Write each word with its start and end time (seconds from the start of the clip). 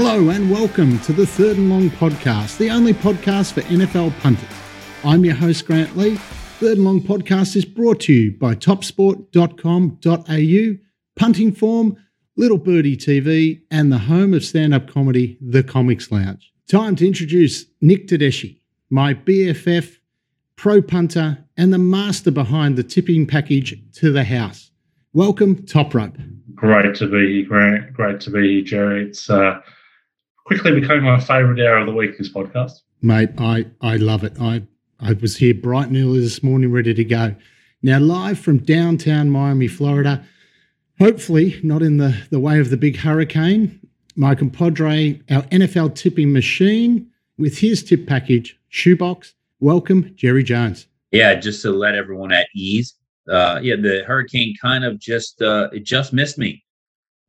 Hello 0.00 0.28
and 0.28 0.48
welcome 0.48 1.00
to 1.00 1.12
the 1.12 1.26
Third 1.26 1.56
and 1.56 1.68
Long 1.68 1.90
podcast, 1.90 2.56
the 2.56 2.70
only 2.70 2.94
podcast 2.94 3.54
for 3.54 3.62
NFL 3.62 4.16
punters. 4.20 4.48
I'm 5.02 5.24
your 5.24 5.34
host, 5.34 5.66
Grant 5.66 5.96
Lee. 5.96 6.14
Third 6.60 6.76
and 6.76 6.84
Long 6.84 7.00
podcast 7.00 7.56
is 7.56 7.64
brought 7.64 7.98
to 8.02 8.12
you 8.12 8.30
by 8.30 8.54
topsport.com.au, 8.54 10.78
Punting 11.16 11.50
Form, 11.50 11.96
Little 12.36 12.58
Birdie 12.58 12.96
TV, 12.96 13.62
and 13.72 13.90
the 13.90 13.98
home 13.98 14.34
of 14.34 14.44
stand 14.44 14.72
up 14.72 14.88
comedy, 14.88 15.36
The 15.40 15.64
Comics 15.64 16.12
Lounge. 16.12 16.52
Time 16.68 16.94
to 16.94 17.04
introduce 17.04 17.64
Nick 17.80 18.06
Tedeschi, 18.06 18.60
my 18.90 19.14
BFF, 19.14 19.96
pro 20.54 20.80
punter, 20.80 21.44
and 21.56 21.72
the 21.72 21.78
master 21.78 22.30
behind 22.30 22.76
the 22.76 22.84
tipping 22.84 23.26
package 23.26 23.76
to 23.94 24.12
the 24.12 24.22
house. 24.22 24.70
Welcome, 25.12 25.66
Top 25.66 25.92
Rope. 25.92 26.18
Great 26.54 26.94
to 26.94 27.08
be 27.08 27.38
here, 27.38 27.48
Grant. 27.48 27.92
Great 27.94 28.20
to 28.20 28.30
be 28.30 28.58
here, 28.58 28.64
Jerry. 28.64 29.08
It's 29.08 29.28
uh, 29.28 29.60
quickly 30.48 30.80
becoming 30.80 31.04
my 31.04 31.20
favourite 31.20 31.60
hour 31.60 31.76
of 31.76 31.86
the 31.86 31.92
week. 31.92 32.16
This 32.16 32.32
podcast, 32.32 32.80
mate. 33.02 33.28
I 33.36 33.66
I 33.82 33.96
love 33.96 34.24
it. 34.24 34.40
I 34.40 34.62
I 34.98 35.12
was 35.12 35.36
here 35.36 35.52
bright 35.52 35.88
and 35.88 35.96
early 35.98 36.20
this 36.20 36.42
morning, 36.42 36.72
ready 36.72 36.94
to 36.94 37.04
go. 37.04 37.34
Now 37.82 37.98
live 37.98 38.38
from 38.38 38.56
downtown 38.56 39.28
Miami, 39.28 39.68
Florida. 39.68 40.24
Hopefully 40.98 41.60
not 41.62 41.82
in 41.82 41.98
the 41.98 42.22
the 42.30 42.40
way 42.40 42.58
of 42.60 42.70
the 42.70 42.78
big 42.78 42.96
hurricane. 42.96 43.78
My 44.16 44.34
compadre, 44.34 45.20
our 45.30 45.42
NFL 45.42 45.94
tipping 45.94 46.32
machine, 46.32 47.10
with 47.36 47.58
his 47.58 47.84
tip 47.84 48.06
package 48.06 48.58
shoebox. 48.70 49.34
Welcome, 49.60 50.14
Jerry 50.16 50.42
Jones. 50.42 50.86
Yeah, 51.10 51.34
just 51.34 51.60
to 51.62 51.72
let 51.72 51.94
everyone 51.94 52.32
at 52.32 52.48
ease. 52.54 52.94
Uh, 53.28 53.60
yeah, 53.62 53.76
the 53.76 54.02
hurricane 54.06 54.54
kind 54.60 54.82
of 54.82 54.98
just 54.98 55.42
uh, 55.42 55.68
it 55.74 55.84
just 55.84 56.14
missed 56.14 56.38
me. 56.38 56.64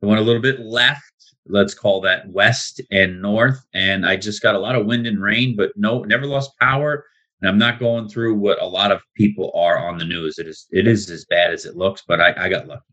It 0.00 0.06
went 0.06 0.20
a 0.20 0.24
little 0.24 0.40
bit 0.40 0.60
left 0.60 1.09
let's 1.50 1.74
call 1.74 2.00
that 2.02 2.28
west 2.30 2.80
and 2.90 3.20
north. 3.20 3.64
And 3.74 4.06
I 4.06 4.16
just 4.16 4.42
got 4.42 4.54
a 4.54 4.58
lot 4.58 4.76
of 4.76 4.86
wind 4.86 5.06
and 5.06 5.20
rain, 5.20 5.56
but 5.56 5.72
no, 5.76 6.02
never 6.04 6.26
lost 6.26 6.58
power. 6.58 7.04
And 7.40 7.48
I'm 7.48 7.58
not 7.58 7.78
going 7.78 8.08
through 8.08 8.34
what 8.34 8.60
a 8.60 8.66
lot 8.66 8.92
of 8.92 9.02
people 9.14 9.50
are 9.54 9.78
on 9.78 9.98
the 9.98 10.04
news. 10.04 10.38
It 10.38 10.46
is 10.46 10.66
it 10.70 10.86
is 10.86 11.10
as 11.10 11.24
bad 11.24 11.52
as 11.52 11.64
it 11.64 11.76
looks, 11.76 12.02
but 12.06 12.20
I, 12.20 12.34
I 12.36 12.48
got 12.48 12.66
lucky. 12.66 12.84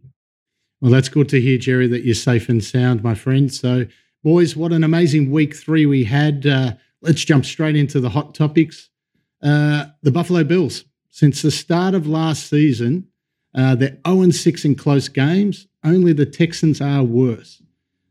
Well, 0.79 0.91
that's 0.91 1.09
good 1.09 1.27
to 1.29 1.41
hear, 1.41 1.57
Jerry, 1.57 1.87
that 1.87 2.05
you're 2.05 2.15
safe 2.15 2.49
and 2.49 2.63
sound, 2.63 3.03
my 3.03 3.15
friend. 3.15 3.51
So, 3.51 3.87
boys, 4.23 4.55
what 4.55 4.71
an 4.71 4.83
amazing 4.83 5.31
week 5.31 5.55
three 5.55 5.85
we 5.85 6.03
had. 6.03 6.45
Uh, 6.45 6.73
let's 7.01 7.25
jump 7.25 7.45
straight 7.45 7.75
into 7.75 7.99
the 7.99 8.09
hot 8.09 8.35
topics. 8.35 8.89
Uh, 9.41 9.85
the 10.03 10.11
Buffalo 10.11 10.43
Bills, 10.43 10.83
since 11.09 11.41
the 11.41 11.51
start 11.51 11.95
of 11.95 12.07
last 12.07 12.47
season, 12.47 13.07
uh, 13.55 13.75
they're 13.75 13.97
0 14.07 14.29
6 14.29 14.65
in 14.65 14.75
close 14.75 15.07
games. 15.07 15.67
Only 15.83 16.13
the 16.13 16.25
Texans 16.25 16.79
are 16.79 17.03
worse. 17.03 17.61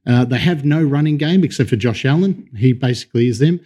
Uh, 0.07 0.25
they 0.25 0.39
have 0.39 0.65
no 0.65 0.83
running 0.83 1.17
game 1.17 1.43
except 1.43 1.71
for 1.71 1.77
Josh 1.77 2.05
Allen. 2.05 2.49
He 2.57 2.73
basically 2.73 3.29
is 3.29 3.39
them. 3.39 3.61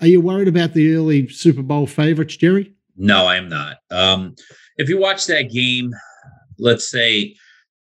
Are 0.00 0.06
you 0.06 0.20
worried 0.20 0.48
about 0.48 0.74
the 0.74 0.94
early 0.94 1.28
Super 1.28 1.62
Bowl 1.62 1.86
favorites, 1.86 2.36
Jerry? 2.36 2.74
No, 2.96 3.26
I'm 3.26 3.48
not. 3.48 3.78
Um, 3.90 4.34
if 4.76 4.88
you 4.88 4.98
watch 4.98 5.26
that 5.26 5.50
game, 5.50 5.92
let's 6.58 6.90
say 6.90 7.36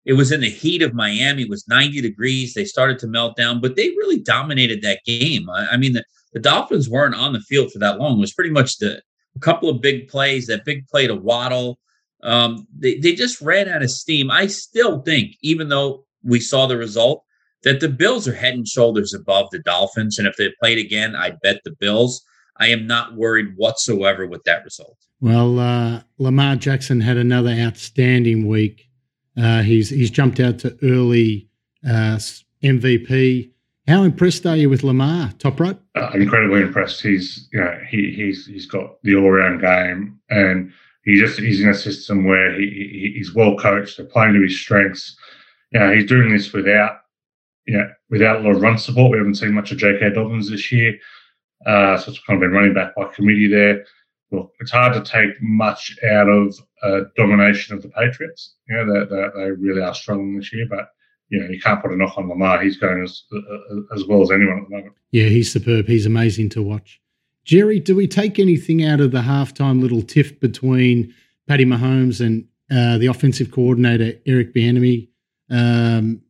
it 0.05 0.13
was 0.13 0.31
in 0.31 0.41
the 0.41 0.49
heat 0.49 0.81
of 0.81 0.93
Miami, 0.93 1.43
it 1.43 1.49
was 1.49 1.67
90 1.67 2.01
degrees. 2.01 2.53
They 2.53 2.65
started 2.65 2.97
to 2.99 3.07
melt 3.07 3.37
down, 3.37 3.61
but 3.61 3.75
they 3.75 3.89
really 3.89 4.19
dominated 4.19 4.81
that 4.81 5.01
game. 5.05 5.49
I, 5.49 5.67
I 5.73 5.77
mean, 5.77 5.93
the, 5.93 6.03
the 6.33 6.39
Dolphins 6.39 6.89
weren't 6.89 7.15
on 7.15 7.33
the 7.33 7.41
field 7.41 7.71
for 7.71 7.79
that 7.79 7.99
long. 7.99 8.17
It 8.17 8.21
was 8.21 8.33
pretty 8.33 8.51
much 8.51 8.77
the 8.77 9.01
a 9.35 9.39
couple 9.39 9.69
of 9.69 9.81
big 9.81 10.07
plays, 10.07 10.47
that 10.47 10.65
big 10.65 10.87
play 10.87 11.07
to 11.07 11.15
Waddle. 11.15 11.79
Um, 12.23 12.67
they, 12.75 12.97
they 12.97 13.13
just 13.13 13.39
ran 13.41 13.69
out 13.69 13.83
of 13.83 13.91
steam. 13.91 14.31
I 14.31 14.47
still 14.47 15.01
think, 15.01 15.35
even 15.41 15.69
though 15.69 16.05
we 16.23 16.39
saw 16.39 16.65
the 16.65 16.77
result, 16.77 17.23
that 17.63 17.79
the 17.79 17.89
Bills 17.89 18.27
are 18.27 18.33
head 18.33 18.53
and 18.53 18.67
shoulders 18.67 19.13
above 19.13 19.49
the 19.51 19.59
Dolphins. 19.59 20.17
And 20.17 20.27
if 20.27 20.35
they 20.37 20.51
played 20.59 20.77
again, 20.77 21.15
I'd 21.15 21.39
bet 21.41 21.61
the 21.63 21.71
Bills. 21.71 22.23
I 22.57 22.67
am 22.67 22.87
not 22.87 23.15
worried 23.15 23.53
whatsoever 23.55 24.27
with 24.27 24.43
that 24.43 24.63
result. 24.63 24.97
Well, 25.21 25.59
uh, 25.59 26.01
Lamar 26.17 26.55
Jackson 26.55 27.01
had 27.01 27.17
another 27.17 27.51
outstanding 27.51 28.47
week. 28.47 28.89
Uh, 29.37 29.61
he's 29.61 29.89
he's 29.89 30.11
jumped 30.11 30.39
out 30.39 30.59
to 30.59 30.77
early 30.83 31.47
uh, 31.85 32.19
MVP. 32.63 33.51
How 33.87 34.03
impressed 34.03 34.45
are 34.45 34.55
you 34.55 34.69
with 34.69 34.83
Lamar? 34.83 35.31
Top 35.39 35.59
rope? 35.59 35.81
Uh, 35.95 36.11
incredibly 36.13 36.61
impressed. 36.61 37.01
He's 37.01 37.49
you 37.51 37.59
know 37.59 37.79
he 37.89 38.11
he's 38.11 38.45
he's 38.45 38.65
got 38.65 39.01
the 39.03 39.15
all 39.15 39.31
round 39.31 39.61
game, 39.61 40.19
and 40.29 40.71
he 41.03 41.19
just 41.19 41.39
he's 41.39 41.61
in 41.61 41.69
a 41.69 41.73
system 41.73 42.25
where 42.25 42.53
he, 42.59 42.67
he 42.67 43.13
he's 43.17 43.33
well 43.33 43.57
coached. 43.57 43.97
They're 43.97 44.05
playing 44.05 44.33
to 44.33 44.41
his 44.41 44.59
strengths. 44.59 45.17
You 45.71 45.79
know, 45.79 45.93
he's 45.93 46.05
doing 46.05 46.31
this 46.31 46.51
without 46.51 47.01
yeah, 47.67 47.87
without 48.09 48.37
a 48.37 48.39
lot 48.39 48.55
of 48.55 48.61
run 48.61 48.77
support, 48.77 49.11
we 49.11 49.17
haven't 49.17 49.35
seen 49.35 49.53
much 49.53 49.71
of 49.71 49.77
J.K. 49.77 50.11
Dobbins 50.11 50.49
this 50.49 50.71
year. 50.71 50.97
Uh, 51.65 51.97
so 51.97 52.11
it's 52.11 52.23
kind 52.23 52.37
of 52.37 52.41
been 52.41 52.51
running 52.51 52.73
back 52.73 52.95
by 52.95 53.05
committee 53.13 53.47
there. 53.47 53.85
Look, 54.31 54.51
it's 54.59 54.71
hard 54.71 54.93
to 54.93 55.01
take 55.01 55.41
much 55.41 55.97
out 56.09 56.29
of 56.29 56.55
uh, 56.83 57.01
domination 57.17 57.75
of 57.75 57.81
the 57.81 57.89
Patriots. 57.89 58.55
You 58.67 58.77
know, 58.77 58.93
they, 58.93 59.15
they, 59.15 59.27
they, 59.35 59.51
really 59.51 59.81
are 59.81 59.93
struggling 59.93 60.37
this 60.37 60.53
year, 60.53 60.67
but 60.69 60.89
you 61.29 61.39
know, 61.39 61.49
you 61.49 61.59
can't 61.59 61.81
put 61.81 61.91
a 61.91 61.95
knock 61.95 62.17
on 62.17 62.29
Lamar. 62.29 62.61
He's 62.61 62.77
going 62.77 63.03
as 63.03 63.23
uh, 63.33 63.95
as 63.95 64.05
well 64.05 64.21
as 64.21 64.31
anyone 64.31 64.59
at 64.59 64.69
the 64.69 64.75
moment. 64.75 64.95
Yeah, 65.11 65.25
he's 65.25 65.51
superb. 65.51 65.87
He's 65.87 66.05
amazing 66.05 66.49
to 66.49 66.61
watch. 66.61 67.01
Jerry, 67.43 67.79
do 67.79 67.95
we 67.95 68.07
take 68.07 68.37
anything 68.37 68.85
out 68.85 69.01
of 69.01 69.11
the 69.11 69.21
halftime 69.21 69.81
little 69.81 70.03
tiff 70.03 70.39
between 70.39 71.13
Patty 71.47 71.65
Mahomes 71.65 72.23
and 72.23 72.45
uh, 72.71 72.99
the 72.99 73.07
offensive 73.07 73.51
coordinator 73.51 74.13
Eric 74.25 74.53
Bieniemy? 74.53 75.09
Um, 75.49 76.21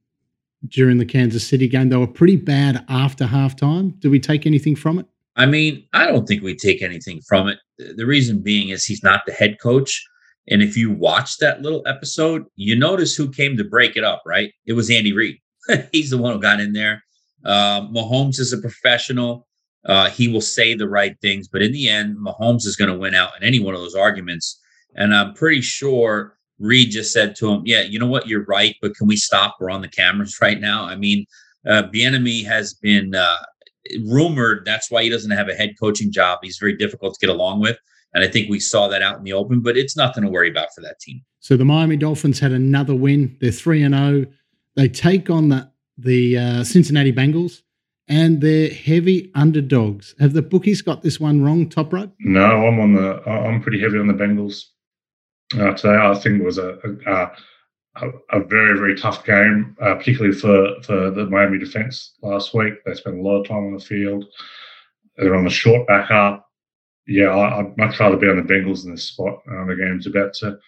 during 0.67 0.97
the 0.97 1.05
Kansas 1.05 1.47
City 1.47 1.67
game. 1.67 1.89
They 1.89 1.97
were 1.97 2.07
pretty 2.07 2.35
bad 2.35 2.85
after 2.89 3.25
halftime. 3.25 3.99
Do 3.99 4.09
we 4.09 4.19
take 4.19 4.45
anything 4.45 4.75
from 4.75 4.99
it? 4.99 5.05
I 5.35 5.45
mean, 5.45 5.85
I 5.93 6.07
don't 6.07 6.27
think 6.27 6.43
we 6.43 6.55
take 6.55 6.81
anything 6.81 7.21
from 7.27 7.47
it. 7.47 7.59
The 7.77 8.05
reason 8.05 8.41
being 8.41 8.69
is 8.69 8.85
he's 8.85 9.03
not 9.03 9.21
the 9.25 9.31
head 9.31 9.57
coach. 9.61 10.03
And 10.49 10.61
if 10.61 10.75
you 10.75 10.91
watch 10.91 11.37
that 11.37 11.61
little 11.61 11.83
episode, 11.85 12.45
you 12.55 12.75
notice 12.75 13.15
who 13.15 13.31
came 13.31 13.55
to 13.55 13.63
break 13.63 13.95
it 13.95 14.03
up, 14.03 14.21
right? 14.25 14.51
It 14.65 14.73
was 14.73 14.89
Andy 14.89 15.13
Reid. 15.13 15.37
he's 15.91 16.09
the 16.09 16.17
one 16.17 16.33
who 16.33 16.41
got 16.41 16.59
in 16.59 16.73
there. 16.73 17.03
Uh, 17.45 17.81
Mahomes 17.87 18.39
is 18.39 18.51
a 18.51 18.57
professional. 18.57 19.47
Uh, 19.85 20.09
he 20.09 20.27
will 20.27 20.41
say 20.41 20.73
the 20.73 20.89
right 20.89 21.15
things, 21.21 21.47
but 21.47 21.61
in 21.61 21.71
the 21.71 21.87
end, 21.87 22.17
Mahomes 22.17 22.65
is 22.65 22.75
going 22.75 22.91
to 22.91 22.97
win 22.97 23.15
out 23.15 23.31
in 23.37 23.47
any 23.47 23.59
one 23.59 23.73
of 23.73 23.79
those 23.79 23.95
arguments. 23.95 24.59
And 24.95 25.15
I'm 25.15 25.33
pretty 25.33 25.61
sure 25.61 26.37
Reid 26.59 26.91
just 26.91 27.13
said 27.13 27.35
to 27.37 27.49
him, 27.49 27.61
"Yeah, 27.65 27.81
you 27.81 27.99
know 27.99 28.07
what? 28.07 28.27
You're 28.27 28.45
right, 28.45 28.75
but 28.81 28.95
can 28.95 29.07
we 29.07 29.15
stop? 29.15 29.57
We're 29.59 29.69
on 29.69 29.81
the 29.81 29.87
cameras 29.87 30.37
right 30.41 30.59
now." 30.59 30.83
I 30.83 30.95
mean, 30.95 31.25
uh, 31.67 31.83
Bieniemy 31.93 32.45
has 32.45 32.73
been 32.73 33.15
uh, 33.15 33.37
rumored. 34.05 34.63
That's 34.65 34.91
why 34.91 35.03
he 35.03 35.09
doesn't 35.09 35.31
have 35.31 35.49
a 35.49 35.53
head 35.53 35.75
coaching 35.79 36.11
job. 36.11 36.39
He's 36.43 36.57
very 36.57 36.75
difficult 36.75 37.13
to 37.15 37.25
get 37.25 37.33
along 37.33 37.61
with, 37.61 37.77
and 38.13 38.23
I 38.23 38.27
think 38.27 38.49
we 38.49 38.59
saw 38.59 38.87
that 38.89 39.01
out 39.01 39.17
in 39.17 39.23
the 39.23 39.33
open. 39.33 39.61
But 39.61 39.77
it's 39.77 39.95
nothing 39.95 40.23
to 40.23 40.29
worry 40.29 40.49
about 40.49 40.67
for 40.75 40.81
that 40.81 40.99
team. 40.99 41.21
So 41.39 41.55
the 41.55 41.65
Miami 41.65 41.95
Dolphins 41.95 42.39
had 42.39 42.51
another 42.51 42.95
win. 42.95 43.37
They're 43.39 43.51
three 43.51 43.81
and 43.81 43.95
zero. 43.95 44.25
Oh. 44.25 44.33
They 44.75 44.89
take 44.89 45.29
on 45.29 45.49
the 45.49 45.71
the 45.97 46.37
uh, 46.37 46.63
Cincinnati 46.63 47.13
Bengals. 47.13 47.61
And 48.11 48.41
they're 48.41 48.71
heavy 48.71 49.29
underdogs. 49.35 50.15
Have 50.19 50.33
the 50.33 50.41
bookies 50.41 50.81
got 50.81 51.03
this 51.03 51.19
one 51.19 51.43
wrong, 51.43 51.69
top 51.69 51.93
rope? 51.93 52.11
No, 52.19 52.43
I'm 52.43 52.79
on 52.79 52.95
the. 52.95 53.21
I'm 53.29 53.61
pretty 53.61 53.79
heavy 53.79 53.99
on 53.99 54.07
the 54.07 54.15
Bengals 54.15 54.63
uh, 55.57 55.73
today. 55.73 55.95
I 55.95 56.13
think 56.15 56.41
it 56.41 56.45
was 56.45 56.57
a, 56.57 56.77
a, 57.07 58.09
a 58.31 58.43
very 58.43 58.77
very 58.77 58.95
tough 58.95 59.25
game, 59.25 59.75
uh, 59.81 59.95
particularly 59.95 60.35
for 60.35 60.81
for 60.83 61.11
the 61.11 61.25
Miami 61.25 61.57
defense 61.57 62.13
last 62.21 62.53
week. 62.53 62.73
They 62.85 62.93
spent 62.93 63.17
a 63.17 63.21
lot 63.21 63.41
of 63.41 63.47
time 63.47 63.65
on 63.65 63.73
the 63.73 63.79
field. 63.79 64.25
They're 65.17 65.35
on 65.35 65.45
the 65.45 65.49
short 65.49 65.87
back 65.87 66.11
up. 66.11 66.47
Yeah, 67.07 67.29
I, 67.29 67.63
would 67.63 67.77
much 67.77 67.99
rather 67.99 68.17
be 68.17 68.29
on 68.29 68.37
the 68.37 68.43
Bengals 68.53 68.85
in 68.85 68.91
this 68.91 69.05
spot. 69.05 69.39
Uh, 69.49 69.65
the 69.65 69.75
game's 69.75 70.07
about 70.07 70.33
to 70.35 70.59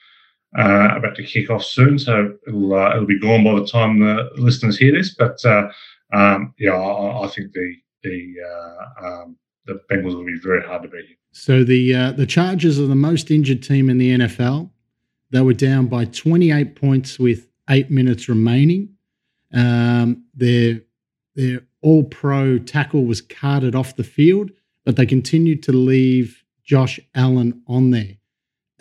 uh, 0.58 0.96
about 0.96 1.16
to 1.16 1.24
kick 1.24 1.50
off 1.50 1.64
soon, 1.64 1.98
so 1.98 2.36
it'll 2.48 2.74
uh, 2.74 2.92
it'll 2.92 3.06
be 3.06 3.20
gone 3.20 3.44
by 3.44 3.60
the 3.60 3.68
time 3.68 4.00
the 4.00 4.30
listeners 4.36 4.78
hear 4.78 4.92
this. 4.92 5.16
But 5.16 5.44
uh, 5.46 5.70
um, 6.14 6.54
yeah, 6.58 6.74
I, 6.74 7.24
I, 7.24 7.28
think 7.28 7.54
the 7.54 7.76
the 8.04 8.36
um, 9.02 9.38
the 9.66 9.80
Bengals 9.92 10.16
will 10.16 10.26
be 10.26 10.40
very 10.44 10.66
hard 10.66 10.84
to 10.84 10.90
beat. 10.90 11.18
So 11.32 11.64
the 11.64 11.96
uh, 11.96 12.12
the 12.12 12.26
Chargers 12.26 12.80
are 12.80 12.88
the 12.88 12.96
most 12.96 13.32
injured 13.32 13.64
team 13.64 13.90
in 13.90 13.98
the 13.98 14.18
NFL. 14.18 14.70
They 15.32 15.42
were 15.42 15.54
down 15.54 15.88
by 15.88 16.06
28 16.06 16.76
points 16.76 17.18
with 17.18 17.48
eight 17.70 17.90
minutes 17.90 18.28
remaining. 18.28 18.90
Um, 19.54 20.26
their 20.34 20.82
their 21.36 21.62
All 21.82 22.04
Pro 22.04 22.60
tackle 22.60 23.06
was 23.06 23.22
carted 23.22 23.76
off 23.76 23.96
the 23.96 24.04
field, 24.04 24.52
but 24.86 24.96
they 24.96 25.06
continued 25.06 25.64
to 25.64 25.72
leave 25.72 26.44
Josh 26.64 27.00
Allen 27.16 27.62
on 27.68 27.92
there. 27.92 28.18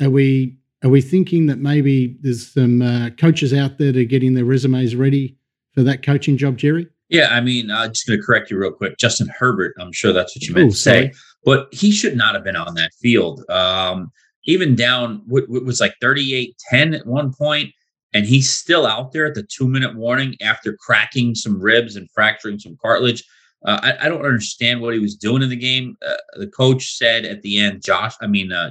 Are 0.00 0.10
we 0.10 0.56
are 0.82 0.90
we 0.90 1.00
thinking 1.00 1.46
that 1.46 1.58
maybe 1.58 2.16
there's 2.20 2.52
some 2.52 2.82
uh, 2.82 3.10
coaches 3.10 3.52
out 3.52 3.78
there 3.78 3.92
that 3.92 4.00
are 4.00 4.04
getting 4.04 4.34
their 4.34 4.44
resumes 4.44 4.96
ready 4.96 5.36
for 5.72 5.82
that 5.82 6.02
coaching 6.02 6.36
job, 6.36 6.56
Jerry? 6.56 6.88
Yeah, 7.10 7.34
I 7.34 7.40
mean, 7.40 7.70
I'm 7.70 7.90
just 7.90 8.06
going 8.06 8.18
to 8.18 8.24
correct 8.24 8.50
you 8.50 8.58
real 8.58 8.70
quick. 8.70 8.96
Justin 8.96 9.28
Herbert, 9.36 9.74
I'm 9.78 9.92
sure 9.92 10.12
that's 10.12 10.34
what 10.34 10.42
you 10.42 10.54
meant 10.54 10.68
Ooh, 10.68 10.70
to 10.70 10.76
say, 10.76 11.12
but 11.44 11.68
he 11.72 11.90
should 11.90 12.16
not 12.16 12.34
have 12.34 12.44
been 12.44 12.56
on 12.56 12.74
that 12.74 12.92
field. 12.94 13.42
Um, 13.50 14.12
even 14.46 14.76
down, 14.76 15.22
what, 15.26 15.48
what 15.48 15.64
was 15.64 15.80
like 15.80 15.94
38 16.00 16.54
10 16.70 16.94
at 16.94 17.06
one 17.06 17.32
point, 17.32 17.72
and 18.14 18.24
he's 18.24 18.48
still 18.48 18.86
out 18.86 19.12
there 19.12 19.26
at 19.26 19.34
the 19.34 19.42
two 19.42 19.68
minute 19.68 19.96
warning 19.96 20.36
after 20.40 20.76
cracking 20.80 21.34
some 21.34 21.60
ribs 21.60 21.96
and 21.96 22.08
fracturing 22.12 22.60
some 22.60 22.76
cartilage. 22.80 23.24
Uh, 23.66 23.80
I, 23.82 24.06
I, 24.06 24.08
don't 24.08 24.24
understand 24.24 24.80
what 24.80 24.94
he 24.94 25.00
was 25.00 25.16
doing 25.16 25.42
in 25.42 25.50
the 25.50 25.56
game. 25.56 25.96
Uh, 26.06 26.14
the 26.38 26.46
coach 26.46 26.96
said 26.96 27.26
at 27.26 27.42
the 27.42 27.58
end, 27.58 27.82
Josh, 27.84 28.14
I 28.22 28.26
mean, 28.26 28.52
uh, 28.52 28.70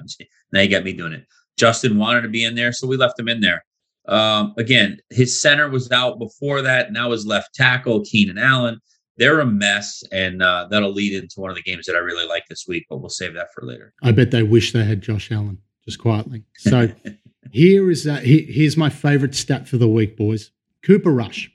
now 0.52 0.62
you 0.62 0.70
got 0.70 0.84
me 0.84 0.94
doing 0.94 1.14
it. 1.14 1.28
Justin 1.58 1.98
wanted 1.98 2.22
to 2.22 2.30
be 2.30 2.44
in 2.44 2.56
there, 2.56 2.72
so 2.72 2.88
we 2.88 2.98
left 2.98 3.20
him 3.20 3.28
in 3.28 3.40
there. 3.40 3.64
Um, 4.07 4.54
again, 4.57 4.98
his 5.10 5.40
center 5.40 5.69
was 5.69 5.92
out 5.92 6.19
before 6.19 6.62
that. 6.62 6.92
Now 6.92 7.12
his 7.12 7.25
left 7.25 7.54
tackle, 7.54 8.04
Keenan 8.04 8.38
Allen. 8.38 8.80
They're 9.18 9.42
a 9.42 9.46
mess, 9.46 10.01
and 10.13 10.42
uh, 10.42 10.68
that'll 10.72 10.94
lead 10.94 11.13
into 11.13 11.42
one 11.42 11.50
of 11.50 11.57
the 11.57 11.62
games 11.62 11.86
that 11.88 11.96
I 11.96 12.00
really 12.00 12.25
like 12.25 12.46
this 12.48 12.66
week, 12.68 12.86
but 12.90 13.00
we'll 13.00 13.10
save 13.10 13.34
that 13.34 13.51
for 13.54 13.66
later. 13.66 13.94
I 14.01 14.13
bet 14.13 14.31
they 14.31 14.44
wish 14.44 14.72
they 14.72 14.86
had 14.86 15.01
Josh 15.01 15.30
Allen, 15.30 15.57
just 15.84 16.00
quietly. 16.00 16.44
So 16.57 16.90
here 17.51 17.92
is 17.92 18.07
uh, 18.07 18.22
here's 18.24 18.78
my 18.78 18.90
favorite 18.90 19.36
stat 19.36 19.68
for 19.68 19.78
the 19.78 19.90
week, 19.90 20.16
boys. 20.16 20.52
Cooper 20.84 21.12
Rush, 21.12 21.52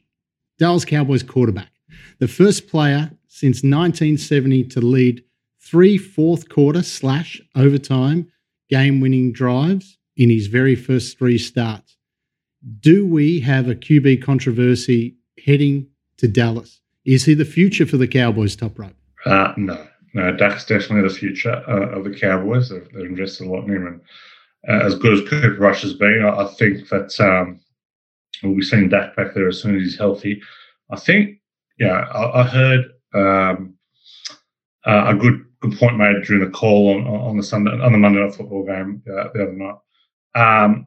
Dallas 0.59 0.85
Cowboys 0.85 1.23
quarterback, 1.23 1.73
the 2.19 2.29
first 2.29 2.69
player 2.69 3.11
since 3.29 3.63
1970 3.63 4.65
to 4.65 4.81
lead 4.81 5.25
three 5.61 5.97
fourth 5.97 6.49
quarter 6.49 6.83
slash 6.83 7.41
overtime 7.57 8.31
game 8.69 9.01
winning 9.01 9.33
drives 9.33 9.99
in 10.17 10.31
his 10.31 10.47
very 10.47 10.75
first 10.77 11.19
three 11.19 11.39
starts. 11.39 11.94
Do 12.81 13.07
we 13.07 13.41
have 13.41 13.69
a 13.69 13.75
QB 13.75 14.23
controversy 14.23 15.17
heading 15.45 15.87
to 16.19 16.29
Dallas? 16.29 16.81
Is 17.05 17.25
he 17.25 17.35
the 17.35 17.45
future 17.45 17.85
for 17.85 17.97
the 17.97 18.09
Cowboys 18.09 18.57
top 18.57 18.79
rope? 18.79 18.95
Uh, 19.27 19.53
no, 19.57 19.87
no. 20.15 20.35
Dak's 20.35 20.65
definitely 20.65 21.09
the 21.09 21.15
future 21.15 21.63
uh, 21.69 21.99
of 21.99 22.05
the 22.05 22.19
Cowboys. 22.19 22.71
They've, 22.71 22.89
they've, 22.93 23.07
invested 23.07 23.47
a 23.47 23.51
lot 23.51 23.65
in 23.65 23.77
him, 23.77 23.87
and 23.87 24.01
uh, 24.69 24.87
as 24.87 24.95
good 24.95 25.13
as 25.13 25.29
Cooper 25.29 25.61
Rush 25.61 25.83
has 25.83 25.95
been, 25.95 26.25
I, 26.25 26.45
I 26.45 26.47
think 26.55 26.89
that 26.89 27.21
um, 27.21 27.61
we'll 28.43 28.57
be 28.57 28.63
seeing 28.63 28.89
Dak 28.89 29.15
back 29.17 29.35
there 29.35 29.49
as 29.49 29.61
soon 29.61 29.77
as 29.77 29.83
he's 29.83 29.99
healthy. 29.99 30.41
I 30.91 30.97
think, 30.97 31.39
yeah, 31.79 32.07
I, 32.13 32.41
I 32.41 32.43
heard 32.45 32.85
um, 33.15 33.75
uh, 34.87 35.05
a 35.09 35.15
good 35.15 35.45
good 35.61 35.79
point 35.79 35.99
made 35.99 36.23
during 36.25 36.45
the 36.45 36.51
call 36.51 36.95
on 36.95 37.07
on 37.07 37.37
the 37.37 37.43
Sunday 37.43 37.73
on 37.73 37.93
the 37.93 37.99
Monday 37.99 38.21
night 38.21 38.35
football 38.35 38.65
game 38.65 39.03
uh, 39.09 39.29
the 39.35 39.43
other 39.43 39.53
night. 39.53 39.77
Um, 40.35 40.87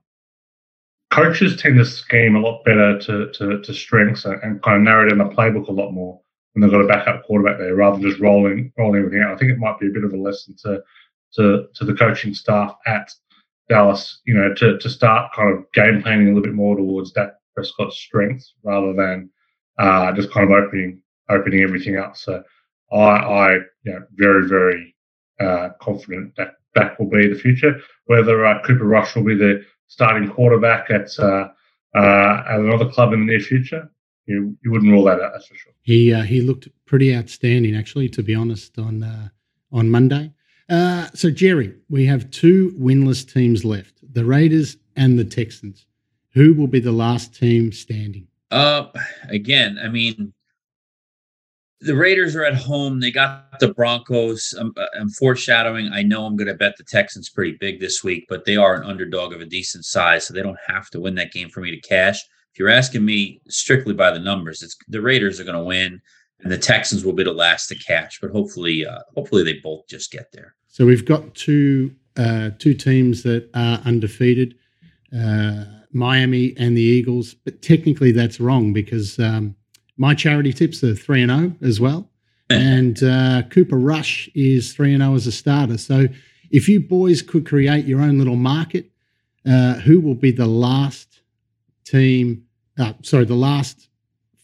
coaches 1.18 1.60
tend 1.60 1.78
to 1.78 1.86
scheme 1.86 2.36
a 2.36 2.40
lot 2.40 2.64
better 2.64 2.98
to 3.00 3.32
to, 3.32 3.62
to 3.62 3.74
strengths 3.74 4.26
and, 4.26 4.42
and, 4.44 4.62
kind 4.62 4.78
of 4.78 4.84
narrow 4.84 5.10
down 5.10 5.18
the 5.18 5.36
playbook 5.36 5.68
a 5.68 5.72
lot 5.72 5.92
more 5.92 6.22
when 6.54 6.62
they've 6.62 6.72
got 6.72 6.86
a 6.86 6.88
backup 6.88 7.26
quarterback 7.26 7.58
there 7.58 7.76
rather 7.76 7.98
than 7.98 8.10
just 8.10 8.22
rolling 8.22 8.72
rolling 8.78 9.00
everything 9.00 9.22
out. 9.22 9.34
I 9.34 9.38
think 9.38 9.52
it 9.52 9.58
might 9.58 9.80
be 9.80 9.88
a 9.88 9.92
bit 9.92 10.04
of 10.04 10.14
a 10.14 10.18
lesson 10.18 10.56
to 10.64 10.82
to 11.34 11.68
to 11.74 11.86
the 11.86 11.96
coaching 11.96 12.34
staff 12.34 12.76
at 12.86 13.12
Dallas, 13.68 14.22
you 14.26 14.36
know, 14.36 14.54
to 14.54 14.78
to 14.78 14.90
start 14.90 15.34
kind 15.34 15.58
of 15.58 15.72
game 15.74 16.02
planning 16.02 16.28
a 16.28 16.30
little 16.30 16.44
bit 16.44 16.54
more 16.54 16.76
towards 16.78 17.14
that 17.14 17.40
Prescott's 17.56 17.98
strengths 17.98 18.54
rather 18.64 18.94
than 18.94 19.30
uh, 19.80 20.12
just 20.14 20.32
kind 20.32 20.50
of 20.50 20.52
opening 20.52 21.02
opening 21.30 21.62
everything 21.62 21.98
up. 21.98 22.16
So 22.16 22.44
I, 22.92 22.98
I 22.98 23.54
you 23.84 23.94
know, 23.94 24.04
very 24.14 24.48
very 24.48 24.96
uh, 25.40 25.70
confident 25.82 26.36
that 26.38 26.54
that 26.76 27.00
will 27.00 27.10
be 27.10 27.28
the 27.28 27.40
future. 27.40 27.80
Whether 28.06 28.46
uh, 28.46 28.62
Cooper 28.64 28.86
Rush 28.86 29.16
will 29.16 29.24
be 29.24 29.36
the 29.36 29.66
starting 29.88 30.30
quarterback 30.30 30.90
at 30.90 31.18
uh, 31.20 31.50
uh, 31.96 32.44
at 32.48 32.60
another 32.60 32.90
club 32.90 33.14
in 33.14 33.22
the 33.22 33.26
near 33.26 33.40
future, 33.40 33.90
you, 34.26 34.58
you 34.64 34.72
wouldn't 34.72 34.92
rule 34.92 35.06
that 35.06 35.22
out. 35.22 35.32
That's 35.34 35.48
for 35.48 35.56
sure. 35.56 35.74
He 35.82 36.14
uh, 36.14 36.24
he 36.24 36.42
looked 36.42 36.68
pretty 36.86 37.16
outstanding, 37.16 37.76
actually, 37.76 38.10
to 38.10 38.24
be 38.24 38.36
honest, 38.36 38.78
on 38.78 39.04
uh, 39.04 39.30
on 39.72 39.90
Monday. 39.90 40.32
Uh, 40.70 41.08
so 41.14 41.32
Jerry, 41.32 41.74
we 41.90 42.06
have 42.06 42.30
two 42.30 42.76
winless 42.78 43.32
teams 43.32 43.64
left: 43.64 43.96
the 44.14 44.26
Raiders 44.26 44.78
and 44.96 45.18
the 45.18 45.26
Texans. 45.26 45.86
Who 46.34 46.54
will 46.54 46.68
be 46.68 46.80
the 46.80 46.92
last 46.92 47.34
team 47.34 47.72
standing? 47.72 48.28
Uh, 48.52 48.88
again, 49.30 49.80
I 49.84 49.88
mean, 49.88 50.34
the 51.80 51.96
Raiders 51.96 52.36
are 52.36 52.44
at 52.44 52.56
home. 52.56 53.00
They 53.00 53.12
got 53.12 53.60
the 53.60 53.74
Broncos. 53.74 54.54
I'm, 54.58 54.74
I'm 55.00 55.10
foreshadowing. 55.10 55.92
I 55.94 56.02
know 56.02 56.26
I'm 56.26 56.36
going 56.36 56.48
to 56.48 56.56
bet 56.56 56.76
the 56.78 56.84
Texans 56.84 57.30
pretty 57.30 57.58
big 57.60 57.80
this 57.80 58.04
week, 58.04 58.26
but 58.28 58.46
they 58.46 58.58
are 58.58 58.76
an 58.76 58.90
underdog 58.90 59.34
of 59.34 59.42
a 59.42 59.46
decent 59.46 59.86
size, 59.86 60.26
so 60.26 60.34
they 60.34 60.42
don't 60.42 60.58
have 60.68 60.90
to 60.92 61.00
win 61.00 61.16
that 61.16 61.32
game 61.32 61.50
for 61.50 61.62
me 61.62 61.72
to 61.72 61.88
cash. 61.88 62.20
If 62.52 62.60
you're 62.60 62.70
asking 62.70 63.06
me 63.06 63.42
strictly 63.48 63.94
by 63.94 64.10
the 64.10 64.20
numbers, 64.20 64.64
it's 64.64 64.76
the 64.88 65.02
Raiders 65.02 65.40
are 65.40 65.44
going 65.44 65.58
to 65.58 65.64
win, 65.64 66.02
and 66.40 66.52
the 66.52 66.58
Texans 66.58 67.06
will 67.06 67.14
be 67.14 67.24
the 67.24 67.32
last 67.32 67.68
to 67.68 67.76
cash. 67.76 68.20
But 68.20 68.32
hopefully, 68.32 68.86
uh, 68.86 69.00
hopefully 69.14 69.44
they 69.44 69.60
both 69.62 69.88
just 69.88 70.12
get 70.12 70.32
there. 70.34 70.56
So 70.68 70.86
we've 70.86 71.06
got 71.06 71.36
two 71.36 71.94
uh, 72.18 72.52
two 72.58 72.74
teams 72.74 73.22
that 73.24 73.50
are 73.54 73.80
undefeated, 73.86 74.56
uh, 75.16 75.66
Miami 75.92 76.56
and 76.58 76.76
the 76.76 76.82
Eagles. 76.82 77.36
But 77.36 77.62
technically, 77.62 78.12
that's 78.12 78.40
wrong 78.40 78.74
because. 78.74 79.20
Um, 79.20 79.56
my 79.98 80.14
charity 80.14 80.54
tips 80.54 80.84
are 80.84 80.96
3 80.96 81.24
and 81.24 81.32
0 81.32 81.56
as 81.68 81.80
well. 81.80 82.10
and 82.50 83.04
uh, 83.04 83.42
Cooper 83.50 83.78
Rush 83.78 84.30
is 84.34 84.74
3 84.74 84.94
and 84.94 85.04
0 85.04 85.16
as 85.16 85.28
a 85.28 85.32
starter. 85.32 85.78
So 85.78 86.08
if 86.50 86.70
you 86.70 86.80
boys 86.80 87.22
could 87.22 87.46
create 87.46 87.86
your 87.86 88.02
own 88.02 88.18
little 88.18 88.38
market, 88.38 88.90
uh, 89.46 89.76
who 89.76 90.00
will 90.00 90.16
be 90.16 90.32
the 90.32 90.46
last 90.46 91.22
team? 91.86 92.44
Uh, 92.80 92.94
sorry, 93.02 93.26
the 93.26 93.36
last 93.36 93.90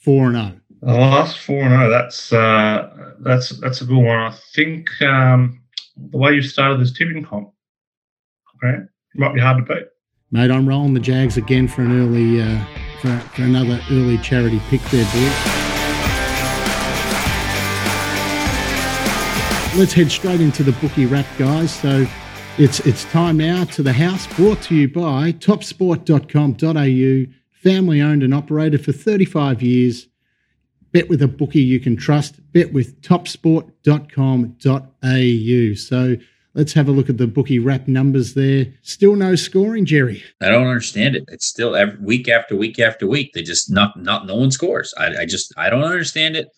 4 0.04 0.28
and 0.28 0.36
0. 0.36 0.60
The 0.82 0.94
last 0.94 1.40
4 1.40 1.56
and 1.62 1.70
0. 1.70 1.90
That's 1.90 2.34
uh, 2.34 3.14
that's 3.20 3.50
that's 3.60 3.82
a 3.82 3.86
good 3.86 4.04
one. 4.04 4.18
I 4.18 4.36
think 4.54 4.90
um, 5.02 5.62
the 5.96 6.18
way 6.18 6.34
you 6.34 6.42
started 6.42 6.82
this 6.82 6.92
tipping 6.92 7.24
comp, 7.24 7.52
okay, 8.56 8.80
it 8.84 9.20
might 9.20 9.34
be 9.34 9.40
hard 9.40 9.66
to 9.66 9.74
beat. 9.74 9.88
Mate, 10.33 10.50
I'm 10.50 10.68
rolling 10.68 10.95
the 10.95 11.00
Jags 11.00 11.38
again 11.38 11.68
for 11.68 11.83
an 11.83 11.91
early 11.91 12.41
uh, 12.41 12.59
for, 13.01 13.15
for 13.35 13.44
another 13.44 13.80
early 13.91 14.18
charity 14.18 14.59
pick 14.68 14.81
there, 14.85 15.06
boys. 15.06 15.13
Let's 19.77 19.94
head 19.94 20.09
straight 20.09 20.41
into 20.41 20.63
the 20.63 20.71
bookie 20.81 21.06
wrap, 21.06 21.27
guys. 21.38 21.71
So 21.71 22.07
it's 22.57 22.80
it's 22.80 23.06
time 23.12 23.38
now 23.38 23.65
to 23.65 23.83
the 23.83 23.94
house, 23.94 24.25
brought 24.35 24.59
to 24.63 24.74
you 24.74 24.88
by 24.88 25.33
topsport.com.au, 25.33 27.33
family 27.51 28.01
owned 28.01 28.24
and 28.24 28.33
operated 28.33 28.83
for 28.83 28.91
35 28.91 29.62
years. 29.62 30.07
Bet 30.94 31.09
with 31.09 31.21
a 31.21 31.27
bookie 31.27 31.61
you 31.61 31.80
can 31.80 31.95
trust. 31.95 32.40
Bet 32.54 32.73
with 32.73 32.99
topsport.com.au. 33.02 35.73
So 35.75 36.16
Let's 36.56 36.74
have 36.74 36.88
a 36.88 36.92
look 36.92 37.10
at 37.10 37.18
the 37.18 37.26
bookie 37.26 37.57
wrap 37.57 37.88
numbers 37.88 38.36
there. 38.36 38.68
Still 38.83 39.16
no 39.16 39.36
scoring, 39.36 39.86
Jerry. 39.86 40.24
I 40.40 40.50
don't 40.50 40.68
understand 40.68 41.16
it. 41.16 41.26
It's 41.30 41.48
still 41.48 41.76
every 41.76 41.98
week 42.00 42.30
after 42.30 42.56
week 42.56 42.78
after 42.78 43.07
week. 43.07 43.31
They 43.33 43.42
just 43.42 43.72
not 43.72 44.00
not 44.00 44.28
no 44.28 44.36
one 44.36 44.52
scores. 44.52 44.94
I, 44.98 45.22
I 45.22 45.26
just 45.26 45.52
I 45.57 45.69
don't 45.69 45.83
understand 45.83 46.36
it. 46.36 46.50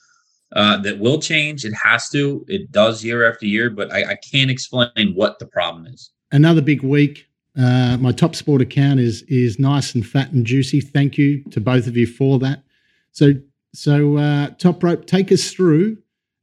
Uh, 0.51 0.77
that 0.81 0.99
will 0.99 1.19
change. 1.19 1.65
It 1.65 1.73
has 1.73 2.09
to. 2.09 2.45
It 2.47 2.71
does 2.71 3.03
year 3.03 3.29
after 3.29 3.45
year, 3.45 3.69
but 3.69 3.91
I, 3.91 4.11
I 4.11 4.17
can't 4.31 4.51
explain 4.51 5.13
what 5.13 5.39
the 5.39 5.47
problem 5.47 5.87
is. 5.87 6.11
Another 6.31 6.61
big 6.61 6.83
week. 6.83 7.25
Uh, 7.57 7.97
my 7.99 8.11
top 8.11 8.35
sport 8.35 8.61
account 8.61 8.99
is 8.99 9.21
is 9.23 9.59
nice 9.59 9.95
and 9.95 10.05
fat 10.05 10.31
and 10.31 10.45
juicy. 10.45 10.81
Thank 10.81 11.17
you 11.17 11.43
to 11.51 11.61
both 11.61 11.87
of 11.87 11.95
you 11.95 12.05
for 12.05 12.37
that. 12.39 12.63
So 13.11 13.33
so 13.73 14.17
uh, 14.17 14.49
top 14.51 14.83
rope, 14.83 15.05
take 15.05 15.31
us 15.31 15.51
through 15.51 15.97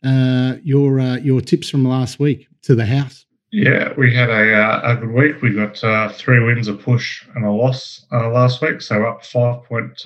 uh, 0.04 0.56
your 0.62 1.00
uh, 1.00 1.16
your 1.16 1.42
tips 1.42 1.68
from 1.68 1.84
last 1.84 2.18
week 2.18 2.48
to 2.62 2.74
the 2.74 2.86
house. 2.86 3.26
Yeah, 3.52 3.92
we 3.98 4.14
had 4.14 4.30
a, 4.30 4.54
uh, 4.54 4.80
a 4.82 4.96
good 4.96 5.10
week. 5.10 5.42
We 5.42 5.54
got 5.54 5.84
uh, 5.84 6.08
three 6.08 6.42
wins, 6.42 6.68
a 6.68 6.72
push, 6.72 7.26
and 7.34 7.44
a 7.44 7.50
loss 7.50 8.06
uh, 8.10 8.30
last 8.30 8.62
week. 8.62 8.80
So 8.80 9.04
up 9.04 9.22
5.57 9.22 10.02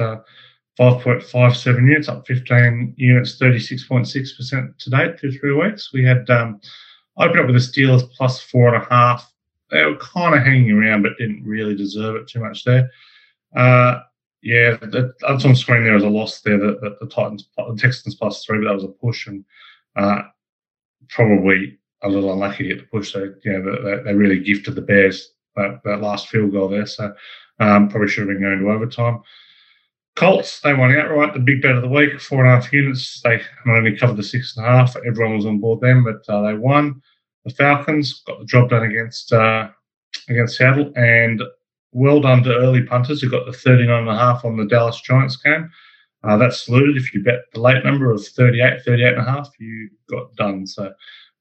uh, 1.66 1.70
units, 1.78 2.08
up 2.08 2.26
15 2.26 2.94
units, 2.96 3.38
36.6% 3.38 4.78
to 4.78 4.90
date 4.90 5.20
through 5.20 5.38
three 5.38 5.54
weeks. 5.54 5.92
We 5.92 6.02
had 6.02 6.28
um, 6.28 6.60
opened 7.16 7.38
up 7.38 7.46
with 7.46 7.54
the 7.54 7.60
Steelers 7.60 8.02
plus 8.16 8.40
four 8.40 8.74
and 8.74 8.82
a 8.82 8.86
half. 8.88 9.32
They 9.70 9.84
were 9.84 9.96
kind 9.98 10.34
of 10.34 10.42
hanging 10.42 10.72
around, 10.72 11.02
but 11.02 11.16
didn't 11.16 11.44
really 11.44 11.76
deserve 11.76 12.16
it 12.16 12.26
too 12.26 12.40
much 12.40 12.64
there. 12.64 12.90
Uh, 13.54 14.00
yeah, 14.42 14.76
that's 14.82 15.44
on 15.44 15.54
screen 15.54 15.84
there 15.84 15.94
as 15.94 16.02
a 16.02 16.08
loss 16.08 16.40
there. 16.40 16.58
The, 16.58 16.78
the, 16.80 16.96
the 17.00 17.06
Titans, 17.06 17.48
the 17.56 17.78
Texans 17.78 18.16
plus 18.16 18.44
three, 18.44 18.58
but 18.58 18.64
that 18.64 18.74
was 18.74 18.84
a 18.84 18.88
push 18.88 19.28
and 19.28 19.44
uh, 19.94 20.22
probably 21.08 21.78
a 22.02 22.08
little 22.08 22.32
unlucky 22.32 22.64
to 22.64 22.74
get 22.74 22.78
the 22.78 22.86
push. 22.86 23.12
So, 23.12 23.32
you 23.44 23.52
know, 23.52 23.82
they, 23.82 24.02
they 24.04 24.14
really 24.14 24.40
gifted 24.40 24.74
the 24.74 24.82
Bears 24.82 25.32
that, 25.56 25.80
that 25.84 26.02
last 26.02 26.28
field 26.28 26.52
goal 26.52 26.68
there. 26.68 26.86
So, 26.86 27.14
um, 27.58 27.88
probably 27.88 28.08
should 28.08 28.28
have 28.28 28.28
been 28.28 28.42
going 28.42 28.58
to 28.58 28.70
overtime. 28.70 29.22
Colts, 30.14 30.60
they 30.60 30.72
won 30.72 30.96
outright, 30.96 31.34
the 31.34 31.40
big 31.40 31.60
bet 31.60 31.76
of 31.76 31.82
the 31.82 31.88
week, 31.88 32.18
four 32.20 32.44
and 32.44 32.48
a 32.50 32.54
half 32.54 32.72
units. 32.72 33.20
They 33.20 33.40
not 33.66 33.76
only 33.76 33.96
covered 33.96 34.16
the 34.16 34.22
six 34.22 34.56
and 34.56 34.64
a 34.64 34.68
half, 34.68 34.96
everyone 35.06 35.36
was 35.36 35.44
on 35.44 35.60
board 35.60 35.82
them, 35.82 36.04
but 36.04 36.32
uh, 36.32 36.40
they 36.40 36.54
won. 36.54 37.02
The 37.44 37.52
Falcons 37.52 38.22
got 38.26 38.38
the 38.38 38.46
job 38.46 38.70
done 38.70 38.84
against 38.84 39.32
uh, 39.32 39.68
against 40.28 40.56
Seattle, 40.56 40.90
and 40.96 41.42
well 41.92 42.20
done 42.20 42.42
to 42.44 42.56
early 42.56 42.82
punters 42.82 43.20
who 43.20 43.30
got 43.30 43.44
the 43.44 43.52
39 43.52 44.00
and 44.00 44.08
a 44.08 44.16
half 44.16 44.44
on 44.44 44.56
the 44.56 44.64
Dallas 44.64 45.00
Giants 45.02 45.36
game. 45.36 45.70
Uh, 46.24 46.38
that's 46.38 46.64
saluted. 46.64 46.96
If 46.96 47.12
you 47.14 47.22
bet 47.22 47.40
the 47.52 47.60
late 47.60 47.84
number 47.84 48.10
of 48.10 48.26
38, 48.26 48.82
38 48.84 49.08
and 49.12 49.18
a 49.18 49.30
half, 49.30 49.50
you 49.60 49.90
got 50.10 50.34
done. 50.36 50.66
So 50.66 50.92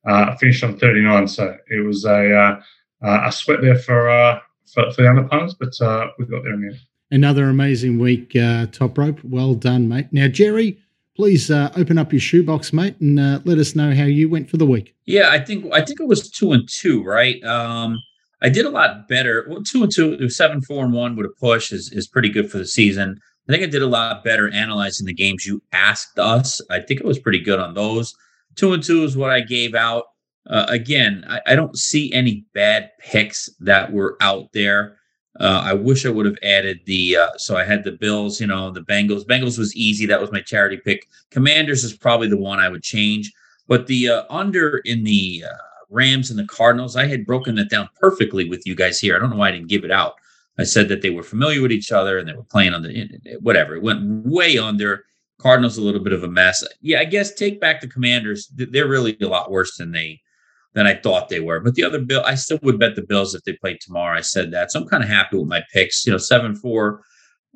uh, 0.05 0.35
finished 0.37 0.63
on 0.63 0.77
39. 0.77 1.27
So 1.27 1.57
it 1.67 1.85
was 1.85 2.05
a 2.05 2.35
uh, 2.35 2.61
a 3.01 3.31
sweat 3.31 3.61
there 3.61 3.77
for 3.77 4.09
uh, 4.09 4.39
for, 4.73 4.91
for 4.91 5.01
the 5.01 5.07
underpunters, 5.07 5.53
but 5.59 5.79
uh, 5.85 6.07
we 6.17 6.25
got 6.25 6.43
there 6.43 6.53
in 6.53 6.61
the 6.61 6.67
end. 6.67 6.79
Another 7.11 7.49
amazing 7.49 7.99
week, 7.99 8.35
uh, 8.35 8.65
top 8.67 8.97
rope. 8.97 9.19
Well 9.23 9.53
done, 9.53 9.87
mate. 9.87 10.07
Now, 10.11 10.27
Jerry, 10.27 10.79
please 11.15 11.51
uh, 11.51 11.71
open 11.77 11.97
up 11.97 12.11
your 12.11 12.19
shoebox, 12.19 12.73
mate, 12.73 12.99
and 12.99 13.19
uh, 13.19 13.39
let 13.45 13.57
us 13.57 13.75
know 13.75 13.93
how 13.93 14.03
you 14.03 14.27
went 14.27 14.49
for 14.49 14.57
the 14.57 14.65
week. 14.65 14.95
Yeah, 15.05 15.29
I 15.29 15.39
think 15.39 15.71
I 15.73 15.83
think 15.83 15.99
it 15.99 16.07
was 16.07 16.29
two 16.29 16.51
and 16.51 16.67
two, 16.67 17.03
right? 17.03 17.41
Um, 17.43 17.99
I 18.41 18.49
did 18.49 18.65
a 18.65 18.69
lot 18.69 19.07
better. 19.07 19.45
Well, 19.47 19.63
two 19.63 19.83
and 19.83 19.91
two, 19.93 20.29
seven, 20.29 20.61
four, 20.61 20.83
and 20.83 20.93
one 20.93 21.15
with 21.15 21.25
a 21.25 21.33
push 21.39 21.71
is 21.71 21.91
is 21.91 22.07
pretty 22.07 22.29
good 22.29 22.49
for 22.49 22.57
the 22.57 22.67
season. 22.67 23.19
I 23.47 23.51
think 23.51 23.63
I 23.63 23.67
did 23.67 23.83
a 23.83 23.87
lot 23.87 24.23
better 24.23 24.49
analyzing 24.49 25.05
the 25.05 25.13
games 25.13 25.45
you 25.45 25.61
asked 25.71 26.17
us. 26.17 26.59
I 26.71 26.79
think 26.79 26.99
it 26.99 27.05
was 27.05 27.19
pretty 27.19 27.39
good 27.39 27.59
on 27.59 27.75
those. 27.75 28.15
Two 28.55 28.73
and 28.73 28.83
two 28.83 29.03
is 29.03 29.17
what 29.17 29.31
I 29.31 29.41
gave 29.41 29.75
out. 29.75 30.05
Uh, 30.47 30.65
again, 30.69 31.25
I, 31.27 31.41
I, 31.47 31.55
don't 31.55 31.75
see 31.75 32.13
any 32.13 32.45
bad 32.53 32.91
picks 32.99 33.49
that 33.59 33.91
were 33.91 34.15
out 34.21 34.51
there. 34.53 34.97
Uh, 35.39 35.61
I 35.65 35.73
wish 35.73 36.05
I 36.05 36.09
would 36.09 36.27
have 36.27 36.37
added 36.43 36.81
the. 36.85 37.17
Uh, 37.17 37.37
so 37.37 37.57
I 37.57 37.63
had 37.63 37.83
the 37.83 37.93
Bills, 37.93 38.39
you 38.39 38.47
know, 38.47 38.71
the 38.71 38.81
Bengals. 38.81 39.25
Bengals 39.25 39.57
was 39.57 39.75
easy. 39.75 40.05
That 40.05 40.21
was 40.21 40.31
my 40.31 40.41
charity 40.41 40.77
pick. 40.77 41.07
Commanders 41.31 41.83
is 41.83 41.93
probably 41.97 42.27
the 42.27 42.37
one 42.37 42.59
I 42.59 42.69
would 42.69 42.83
change. 42.83 43.33
But 43.67 43.87
the 43.87 44.09
uh, 44.09 44.23
under 44.29 44.77
in 44.85 45.03
the 45.03 45.45
uh, 45.45 45.57
Rams 45.89 46.29
and 46.29 46.37
the 46.37 46.45
Cardinals, 46.45 46.95
I 46.95 47.07
had 47.07 47.25
broken 47.25 47.55
that 47.55 47.69
down 47.69 47.89
perfectly 47.99 48.47
with 48.47 48.65
you 48.67 48.75
guys 48.75 48.99
here. 48.99 49.15
I 49.15 49.19
don't 49.19 49.31
know 49.31 49.37
why 49.37 49.49
I 49.49 49.51
didn't 49.51 49.69
give 49.69 49.83
it 49.83 49.91
out. 49.91 50.13
I 50.57 50.63
said 50.63 50.87
that 50.89 51.01
they 51.01 51.09
were 51.09 51.23
familiar 51.23 51.61
with 51.61 51.71
each 51.71 51.91
other 51.91 52.17
and 52.17 52.27
they 52.27 52.33
were 52.33 52.43
playing 52.43 52.73
on 52.73 52.83
the 52.83 53.37
whatever. 53.41 53.75
It 53.75 53.83
went 53.83 54.25
way 54.25 54.57
under. 54.57 55.05
Cardinals 55.45 55.77
a 55.77 55.81
little 55.83 56.01
bit 56.01 56.11
of 56.11 56.23
a 56.23 56.27
mess. 56.27 56.63
Yeah, 56.81 57.01
I 57.01 57.05
guess 57.05 57.31
take 57.31 57.61
back 57.61 57.79
the 57.79 57.87
Commanders. 57.87 58.49
They're 58.55 58.87
really 58.87 59.15
a 59.21 59.27
lot 59.27 59.51
worse 59.51 59.77
than 59.77 59.91
they 59.91 60.19
than 60.73 60.87
I 60.87 60.95
thought 60.95 61.29
they 61.29 61.39
were. 61.39 61.59
But 61.59 61.75
the 61.75 61.83
other 61.83 61.99
bill, 61.99 62.23
I 62.25 62.33
still 62.33 62.57
would 62.63 62.79
bet 62.79 62.95
the 62.95 63.03
Bills 63.03 63.35
if 63.35 63.43
they 63.43 63.53
played 63.53 63.77
tomorrow. 63.79 64.17
I 64.17 64.21
said 64.21 64.49
that, 64.51 64.71
so 64.71 64.79
I'm 64.79 64.87
kind 64.87 65.03
of 65.03 65.09
happy 65.09 65.37
with 65.37 65.47
my 65.47 65.61
picks. 65.71 66.03
You 66.03 66.13
know, 66.13 66.17
seven 66.17 66.55
four 66.55 67.03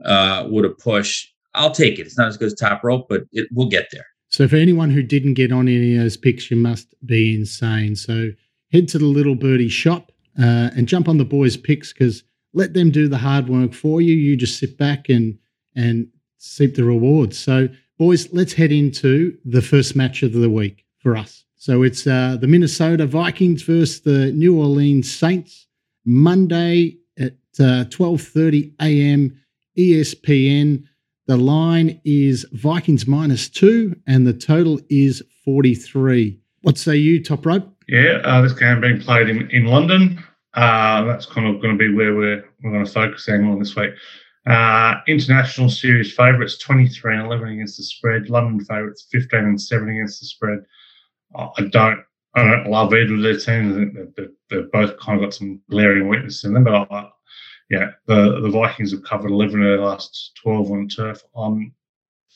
uh, 0.05 0.45
would 0.51 0.65
have 0.65 0.77
pushed. 0.77 1.33
I'll 1.55 1.71
take 1.71 1.97
it. 1.97 2.05
It's 2.05 2.15
not 2.15 2.27
as 2.27 2.37
good 2.37 2.45
as 2.45 2.53
top 2.53 2.83
rope, 2.83 3.07
but 3.09 3.23
it 3.31 3.47
will 3.51 3.67
get 3.67 3.87
there. 3.91 4.05
So 4.27 4.47
for 4.47 4.57
anyone 4.57 4.91
who 4.91 5.01
didn't 5.01 5.33
get 5.33 5.51
on 5.51 5.67
any 5.67 5.95
of 5.95 6.03
those 6.03 6.15
picks, 6.15 6.51
you 6.51 6.57
must 6.57 6.93
be 7.07 7.33
insane. 7.33 7.95
So 7.95 8.29
head 8.71 8.87
to 8.89 8.99
the 8.99 9.05
little 9.05 9.33
birdie 9.33 9.67
shop 9.67 10.11
uh, 10.37 10.69
and 10.75 10.87
jump 10.87 11.09
on 11.09 11.17
the 11.17 11.25
boys' 11.25 11.57
picks 11.57 11.91
because 11.91 12.23
let 12.53 12.75
them 12.75 12.91
do 12.91 13.07
the 13.07 13.17
hard 13.17 13.49
work 13.49 13.73
for 13.73 13.99
you. 13.99 14.13
You 14.13 14.37
just 14.37 14.59
sit 14.59 14.77
back 14.77 15.09
and 15.09 15.39
and 15.75 16.07
seek 16.39 16.75
the 16.75 16.83
rewards. 16.83 17.37
So 17.37 17.69
boys, 17.97 18.31
let's 18.33 18.53
head 18.53 18.71
into 18.71 19.37
the 19.45 19.61
first 19.61 19.95
match 19.95 20.23
of 20.23 20.33
the 20.33 20.49
week 20.49 20.85
for 20.97 21.15
us. 21.15 21.43
So 21.55 21.83
it's 21.83 22.07
uh, 22.07 22.37
the 22.39 22.47
Minnesota 22.47 23.05
Vikings 23.05 23.61
versus 23.63 24.01
the 24.01 24.31
New 24.31 24.57
Orleans 24.57 25.13
Saints, 25.13 25.67
Monday 26.05 26.97
at 27.19 27.33
uh, 27.59 27.85
12:30 27.89 28.73
a.m. 28.81 29.39
ESPN. 29.77 30.83
The 31.27 31.37
line 31.37 32.01
is 32.05 32.45
Vikings 32.53 33.05
minus 33.05 33.49
two, 33.49 33.95
and 34.07 34.25
the 34.25 34.33
total 34.33 34.79
is 34.89 35.21
43. 35.45 36.39
What 36.61 36.77
say 36.77 36.95
you, 36.95 37.23
Top 37.23 37.45
Rope? 37.45 37.71
Yeah, 37.87 38.21
uh, 38.23 38.41
this 38.41 38.53
game 38.53 38.81
being 38.81 38.99
played 38.99 39.29
in, 39.29 39.49
in 39.51 39.65
London. 39.65 40.23
Uh, 40.53 41.03
that's 41.03 41.25
kind 41.25 41.47
of 41.47 41.61
going 41.61 41.77
to 41.77 41.77
be 41.77 41.93
where 41.93 42.15
we're, 42.15 42.43
we're 42.63 42.71
going 42.71 42.85
to 42.85 42.91
focus 42.91 43.29
on 43.29 43.59
this 43.59 43.75
week. 43.75 43.91
Uh, 44.49 44.95
international 45.07 45.69
series 45.69 46.11
favourites 46.13 46.57
23 46.57 47.17
and 47.17 47.25
11 47.27 47.49
against 47.49 47.77
the 47.77 47.83
spread. 47.83 48.29
London 48.29 48.59
favourites 48.65 49.07
15 49.11 49.39
and 49.39 49.61
7 49.61 49.89
against 49.89 50.19
the 50.19 50.25
spread. 50.25 50.59
I 51.35 51.61
don't 51.69 51.99
I 52.35 52.43
don't 52.43 52.69
love 52.69 52.93
either 52.93 53.13
of 53.13 53.21
their 53.21 53.37
teams. 53.37 53.75
They've, 54.15 54.29
they've 54.49 54.71
both 54.71 54.97
kind 54.99 55.19
of 55.19 55.25
got 55.25 55.33
some 55.33 55.61
glaring 55.69 56.07
weaknesses 56.07 56.45
in 56.45 56.53
them. 56.53 56.63
But 56.63 56.91
I, 56.91 57.09
yeah, 57.69 57.91
the 58.07 58.39
the 58.41 58.49
Vikings 58.49 58.91
have 58.91 59.03
covered 59.03 59.29
11 59.29 59.61
of 59.61 59.65
their 59.65 59.85
last 59.85 60.31
12 60.41 60.71
on 60.71 60.87
turf. 60.87 61.21
I'm 61.35 61.73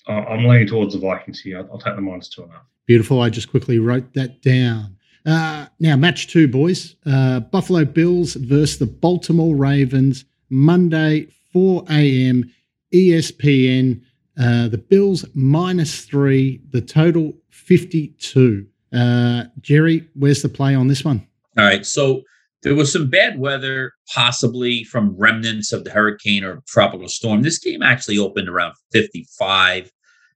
I'm 0.08 0.46
leaning 0.46 0.68
towards 0.68 0.94
the 0.94 1.00
Vikings 1.00 1.40
here. 1.40 1.60
I'll, 1.60 1.70
I'll 1.72 1.80
take 1.80 1.96
the 1.96 2.02
minus 2.02 2.30
two 2.30 2.44
and 2.44 2.52
a 2.52 2.56
half. 2.56 2.66
Beautiful. 2.86 3.22
I 3.22 3.30
just 3.30 3.50
quickly 3.50 3.80
wrote 3.80 4.14
that 4.14 4.42
down. 4.44 4.98
Uh, 5.26 5.68
now, 5.80 5.96
match 5.96 6.28
two, 6.28 6.48
boys. 6.48 6.96
Uh, 7.06 7.40
Buffalo 7.40 7.86
Bills 7.86 8.34
versus 8.36 8.78
the 8.78 8.86
Baltimore 8.86 9.56
Ravens, 9.56 10.26
Monday, 10.50 11.30
4 11.54 11.86
a.m., 11.90 12.52
ESPN. 12.94 14.02
Uh, 14.40 14.68
the 14.68 14.80
Bills 14.80 15.26
minus 15.36 16.06
three, 16.06 16.60
the 16.72 16.82
total 16.82 17.34
52. 17.52 18.66
Uh, 18.92 19.44
Jerry, 19.62 20.08
where's 20.16 20.42
the 20.42 20.50
play 20.50 20.74
on 20.74 20.88
this 20.88 21.06
one? 21.06 21.26
All 21.58 21.64
right. 21.64 21.86
So 21.86 22.24
there 22.64 22.76
was 22.76 22.92
some 22.92 23.10
bad 23.10 23.38
weather, 23.38 23.92
possibly 24.14 24.84
from 24.86 25.16
remnants 25.18 25.72
of 25.72 25.84
the 25.84 25.92
hurricane 25.92 26.44
or 26.44 26.64
tropical 26.68 27.08
storm. 27.08 27.42
This 27.42 27.60
game 27.60 27.84
actually 27.84 28.18
opened 28.18 28.50
around 28.50 28.74
55. 28.92 29.92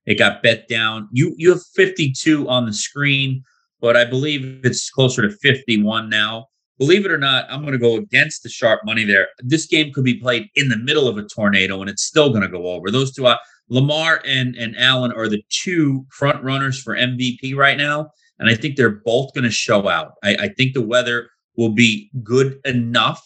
It 0.06 0.18
got 0.18 0.42
bet 0.42 0.68
down. 0.68 1.08
You 1.12 1.34
you 1.36 1.50
have 1.50 1.62
52 1.74 2.48
on 2.48 2.66
the 2.66 2.72
screen, 2.72 3.42
but 3.80 3.96
I 3.96 4.04
believe 4.04 4.60
it's 4.64 4.90
closer 4.90 5.22
to 5.22 5.30
51 5.30 6.08
now. 6.08 6.46
Believe 6.78 7.04
it 7.04 7.10
or 7.10 7.18
not, 7.18 7.46
I'm 7.50 7.62
going 7.62 7.72
to 7.72 7.78
go 7.78 7.96
against 7.96 8.42
the 8.42 8.48
sharp 8.48 8.80
money 8.84 9.04
there. 9.04 9.28
This 9.40 9.66
game 9.66 9.92
could 9.92 10.04
be 10.04 10.14
played 10.14 10.48
in 10.54 10.68
the 10.68 10.76
middle 10.76 11.08
of 11.08 11.18
a 11.18 11.24
tornado, 11.24 11.80
and 11.80 11.90
it's 11.90 12.04
still 12.04 12.30
going 12.30 12.42
to 12.42 12.48
go 12.48 12.66
over. 12.66 12.90
Those 12.90 13.12
two, 13.12 13.26
uh, 13.26 13.36
Lamar 13.68 14.22
and 14.24 14.54
and 14.56 14.76
Allen, 14.78 15.12
are 15.12 15.28
the 15.28 15.42
two 15.50 16.06
front 16.10 16.42
runners 16.42 16.80
for 16.80 16.96
MVP 16.96 17.56
right 17.56 17.76
now. 17.76 18.10
And 18.38 18.48
I 18.48 18.54
think 18.54 18.76
they're 18.76 19.00
both 19.04 19.34
going 19.34 19.44
to 19.44 19.50
show 19.50 19.88
out. 19.88 20.12
I, 20.22 20.36
I 20.36 20.48
think 20.48 20.72
the 20.72 20.82
weather 20.82 21.28
will 21.56 21.70
be 21.70 22.10
good 22.22 22.60
enough 22.64 23.20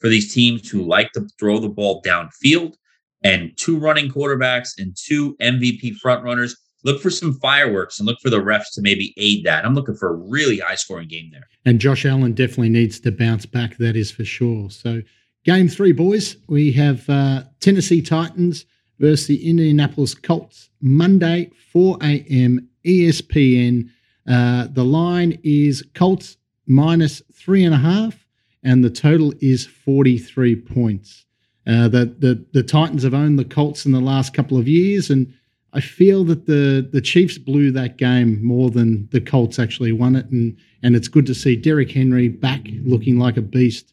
for 0.00 0.08
these 0.08 0.34
teams 0.34 0.68
who 0.68 0.82
like 0.82 1.12
to 1.12 1.26
throw 1.38 1.58
the 1.58 1.68
ball 1.68 2.02
downfield 2.02 2.74
and 3.22 3.56
two 3.56 3.78
running 3.78 4.10
quarterbacks 4.10 4.70
and 4.78 4.96
two 4.96 5.36
MVP 5.36 5.96
front 5.96 6.24
runners. 6.24 6.56
Look 6.86 7.02
for 7.02 7.10
some 7.10 7.34
fireworks 7.34 7.98
and 7.98 8.06
look 8.06 8.20
for 8.20 8.30
the 8.30 8.40
refs 8.40 8.72
to 8.74 8.80
maybe 8.80 9.12
aid 9.16 9.44
that. 9.44 9.64
I'm 9.64 9.74
looking 9.74 9.96
for 9.96 10.08
a 10.08 10.14
really 10.14 10.60
high 10.60 10.76
scoring 10.76 11.08
game 11.08 11.30
there. 11.32 11.48
And 11.64 11.80
Josh 11.80 12.06
Allen 12.06 12.32
definitely 12.32 12.68
needs 12.68 13.00
to 13.00 13.10
bounce 13.10 13.44
back. 13.44 13.76
That 13.78 13.96
is 13.96 14.12
for 14.12 14.24
sure. 14.24 14.70
So, 14.70 15.02
game 15.44 15.68
three, 15.68 15.90
boys, 15.90 16.36
we 16.46 16.70
have 16.72 17.10
uh, 17.10 17.42
Tennessee 17.58 18.00
Titans 18.00 18.66
versus 19.00 19.26
the 19.26 19.50
Indianapolis 19.50 20.14
Colts, 20.14 20.70
Monday, 20.80 21.50
4 21.72 21.98
a.m. 22.02 22.68
ESPN. 22.84 23.90
Uh, 24.28 24.68
the 24.70 24.84
line 24.84 25.40
is 25.42 25.84
Colts 25.94 26.36
minus 26.68 27.20
three 27.34 27.64
and 27.64 27.74
a 27.74 27.78
half, 27.78 28.24
and 28.62 28.84
the 28.84 28.90
total 28.90 29.34
is 29.40 29.66
43 29.66 30.54
points. 30.54 31.24
Uh, 31.66 31.88
the, 31.88 32.14
the, 32.18 32.46
the 32.52 32.62
Titans 32.62 33.02
have 33.02 33.12
owned 33.12 33.40
the 33.40 33.44
Colts 33.44 33.86
in 33.86 33.90
the 33.90 34.00
last 34.00 34.32
couple 34.32 34.56
of 34.56 34.68
years, 34.68 35.10
and 35.10 35.34
I 35.76 35.80
feel 35.80 36.24
that 36.24 36.46
the, 36.46 36.88
the 36.90 37.02
Chiefs 37.02 37.36
blew 37.36 37.70
that 37.72 37.98
game 37.98 38.42
more 38.42 38.70
than 38.70 39.08
the 39.12 39.20
Colts 39.20 39.58
actually 39.58 39.92
won 39.92 40.16
it. 40.16 40.24
And, 40.30 40.56
and 40.82 40.96
it's 40.96 41.06
good 41.06 41.26
to 41.26 41.34
see 41.34 41.54
Derrick 41.54 41.92
Henry 41.92 42.28
back 42.28 42.62
looking 42.84 43.18
like 43.18 43.36
a 43.36 43.42
beast. 43.42 43.92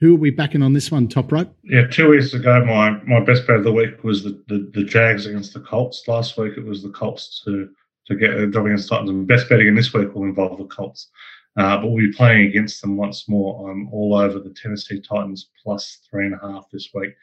Who 0.00 0.14
are 0.14 0.18
we 0.18 0.30
backing 0.30 0.62
on 0.62 0.74
this 0.74 0.90
one, 0.90 1.08
top 1.08 1.32
rope? 1.32 1.56
Yeah, 1.62 1.86
two 1.86 2.10
weeks 2.10 2.34
ago, 2.34 2.62
my, 2.66 2.90
my 3.04 3.20
best 3.20 3.46
bet 3.46 3.56
of 3.56 3.64
the 3.64 3.72
week 3.72 4.04
was 4.04 4.22
the, 4.22 4.38
the, 4.48 4.70
the 4.74 4.84
Jags 4.84 5.24
against 5.24 5.54
the 5.54 5.60
Colts. 5.60 6.06
Last 6.06 6.36
week, 6.36 6.58
it 6.58 6.64
was 6.64 6.82
the 6.82 6.90
Colts 6.90 7.42
to 7.46 7.70
to 8.06 8.14
get 8.16 8.34
a 8.34 8.46
job 8.46 8.66
against 8.66 8.90
Titans. 8.90 9.08
And 9.08 9.26
best 9.26 9.48
betting 9.48 9.66
in 9.66 9.74
this 9.74 9.94
week 9.94 10.14
will 10.14 10.24
involve 10.24 10.58
the 10.58 10.66
Colts. 10.66 11.08
Uh, 11.56 11.78
but 11.78 11.86
we'll 11.86 12.04
be 12.04 12.12
playing 12.12 12.48
against 12.48 12.82
them 12.82 12.98
once 12.98 13.30
more. 13.30 13.70
I'm 13.70 13.88
all 13.90 14.14
over 14.14 14.38
the 14.38 14.50
Tennessee 14.50 15.00
Titans 15.00 15.48
plus 15.62 16.00
three 16.10 16.26
and 16.26 16.34
a 16.34 16.46
half 16.46 16.66
this 16.70 16.90
week. 16.92 17.14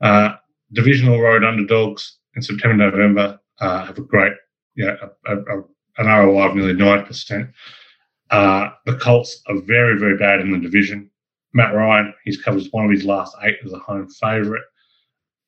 Uh, 0.00 0.34
divisional 0.72 1.20
road 1.20 1.42
underdogs 1.42 2.18
in 2.34 2.42
September, 2.42 2.90
November 2.90 3.38
uh, 3.60 3.84
have 3.86 3.98
a 3.98 4.02
great, 4.02 4.32
a, 4.80 5.08
a, 5.26 5.62
an 5.98 6.06
ROI 6.06 6.48
of 6.48 6.56
nearly 6.56 6.74
9%. 6.74 7.52
Uh, 8.30 8.70
the 8.86 8.96
Colts 8.96 9.42
are 9.48 9.60
very, 9.60 9.98
very 9.98 10.16
bad 10.16 10.40
in 10.40 10.50
the 10.50 10.58
division. 10.58 11.10
Matt 11.52 11.74
Ryan, 11.74 12.14
he's 12.24 12.40
covered 12.40 12.64
one 12.70 12.86
of 12.86 12.90
his 12.90 13.04
last 13.04 13.36
eight 13.42 13.56
as 13.64 13.72
a 13.72 13.78
home 13.78 14.08
favourite. 14.08 14.62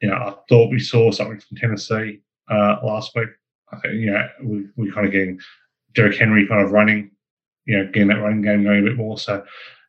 You 0.02 0.10
know, 0.10 0.16
I 0.16 0.34
thought 0.48 0.70
we 0.70 0.78
saw 0.78 1.10
something 1.10 1.40
from 1.40 1.56
Tennessee 1.56 2.20
uh, 2.50 2.76
last 2.82 3.12
week. 3.14 3.30
I 3.72 3.78
think, 3.78 3.94
you 3.94 4.10
know, 4.10 4.28
we, 4.42 4.66
we 4.76 4.92
kind 4.92 5.06
of 5.06 5.12
getting 5.12 5.40
Derrick 5.94 6.18
Henry 6.18 6.46
kind 6.46 6.62
of 6.62 6.72
running, 6.72 7.10
you 7.64 7.78
know, 7.78 7.86
getting 7.86 8.08
that 8.08 8.20
running 8.20 8.42
game 8.42 8.64
going 8.64 8.80
a 8.80 8.88
bit 8.88 8.96
more. 8.96 9.16
So 9.16 9.42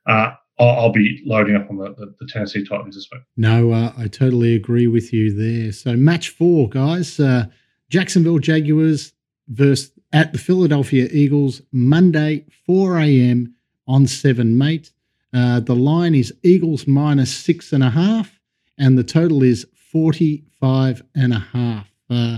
uh, 0.06 0.34
I'll, 0.58 0.70
I'll, 0.70 0.92
be 0.92 1.22
loading 1.26 1.56
up 1.56 1.70
on 1.70 1.78
the, 1.78 1.94
the, 1.96 2.16
the, 2.20 2.28
Tennessee 2.28 2.66
Titans 2.66 2.96
this 2.96 3.10
week. 3.12 3.22
No, 3.36 3.72
uh, 3.72 3.92
I 3.98 4.08
totally 4.08 4.56
agree 4.56 4.88
with 4.88 5.12
you 5.12 5.34
there. 5.34 5.72
So 5.74 5.96
match 5.96 6.30
four, 6.30 6.70
guys. 6.70 7.20
Uh, 7.20 7.48
Jacksonville 7.90 8.40
Jaguars 8.40 9.14
versus 9.50 9.92
at 10.16 10.32
the 10.32 10.38
Philadelphia 10.38 11.10
Eagles, 11.12 11.62
Monday, 11.74 12.46
4 12.66 13.00
a.m. 13.00 13.54
on 13.86 14.08
7 14.08 14.58
Mate. 14.58 14.94
Uh, 15.34 15.60
the 15.60 15.76
line 15.76 16.16
is 16.16 16.34
Eagles 16.42 16.88
minus 16.88 17.36
six 17.36 17.74
and 17.74 17.84
a 17.84 17.90
half, 17.90 18.40
and 18.78 18.98
the 18.98 19.04
total 19.04 19.44
is 19.44 19.68
45 19.92 21.04
and 21.16 21.34
a 21.34 21.40
half. 21.40 21.92
Uh, 22.10 22.38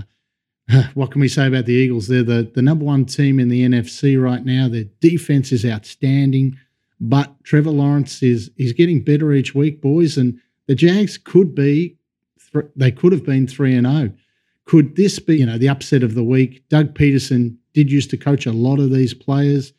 what 0.94 1.12
can 1.12 1.20
we 1.20 1.28
say 1.28 1.46
about 1.46 1.66
the 1.66 1.72
Eagles? 1.72 2.08
They're 2.08 2.24
the, 2.24 2.50
the 2.52 2.62
number 2.62 2.84
one 2.84 3.04
team 3.04 3.38
in 3.38 3.48
the 3.48 3.64
NFC 3.64 4.20
right 4.20 4.44
now. 4.44 4.68
Their 4.68 4.86
defense 5.00 5.52
is 5.52 5.64
outstanding, 5.64 6.58
but 7.00 7.32
Trevor 7.44 7.70
Lawrence 7.70 8.22
is 8.22 8.50
is 8.56 8.72
getting 8.72 9.02
better 9.02 9.32
each 9.32 9.54
week, 9.54 9.80
boys. 9.80 10.16
And 10.16 10.38
the 10.66 10.74
Jags 10.74 11.18
could 11.18 11.54
be, 11.54 11.96
th- 12.52 12.66
they 12.76 12.90
could 12.90 13.12
have 13.12 13.24
been 13.24 13.46
three 13.46 13.74
and 13.74 13.86
zero. 13.86 14.10
Oh. 14.12 14.18
Could 14.64 14.96
this 14.96 15.18
be, 15.18 15.38
you 15.38 15.46
know, 15.46 15.56
the 15.56 15.68
upset 15.68 16.02
of 16.02 16.14
the 16.14 16.24
week? 16.24 16.62
Doug 16.68 16.94
Pederson 16.94 17.56
did 17.72 17.90
used 17.90 18.10
to 18.10 18.16
coach 18.16 18.44
a 18.44 18.52
lot 18.52 18.80
of 18.80 18.90
these 18.90 19.14
players. 19.14 19.72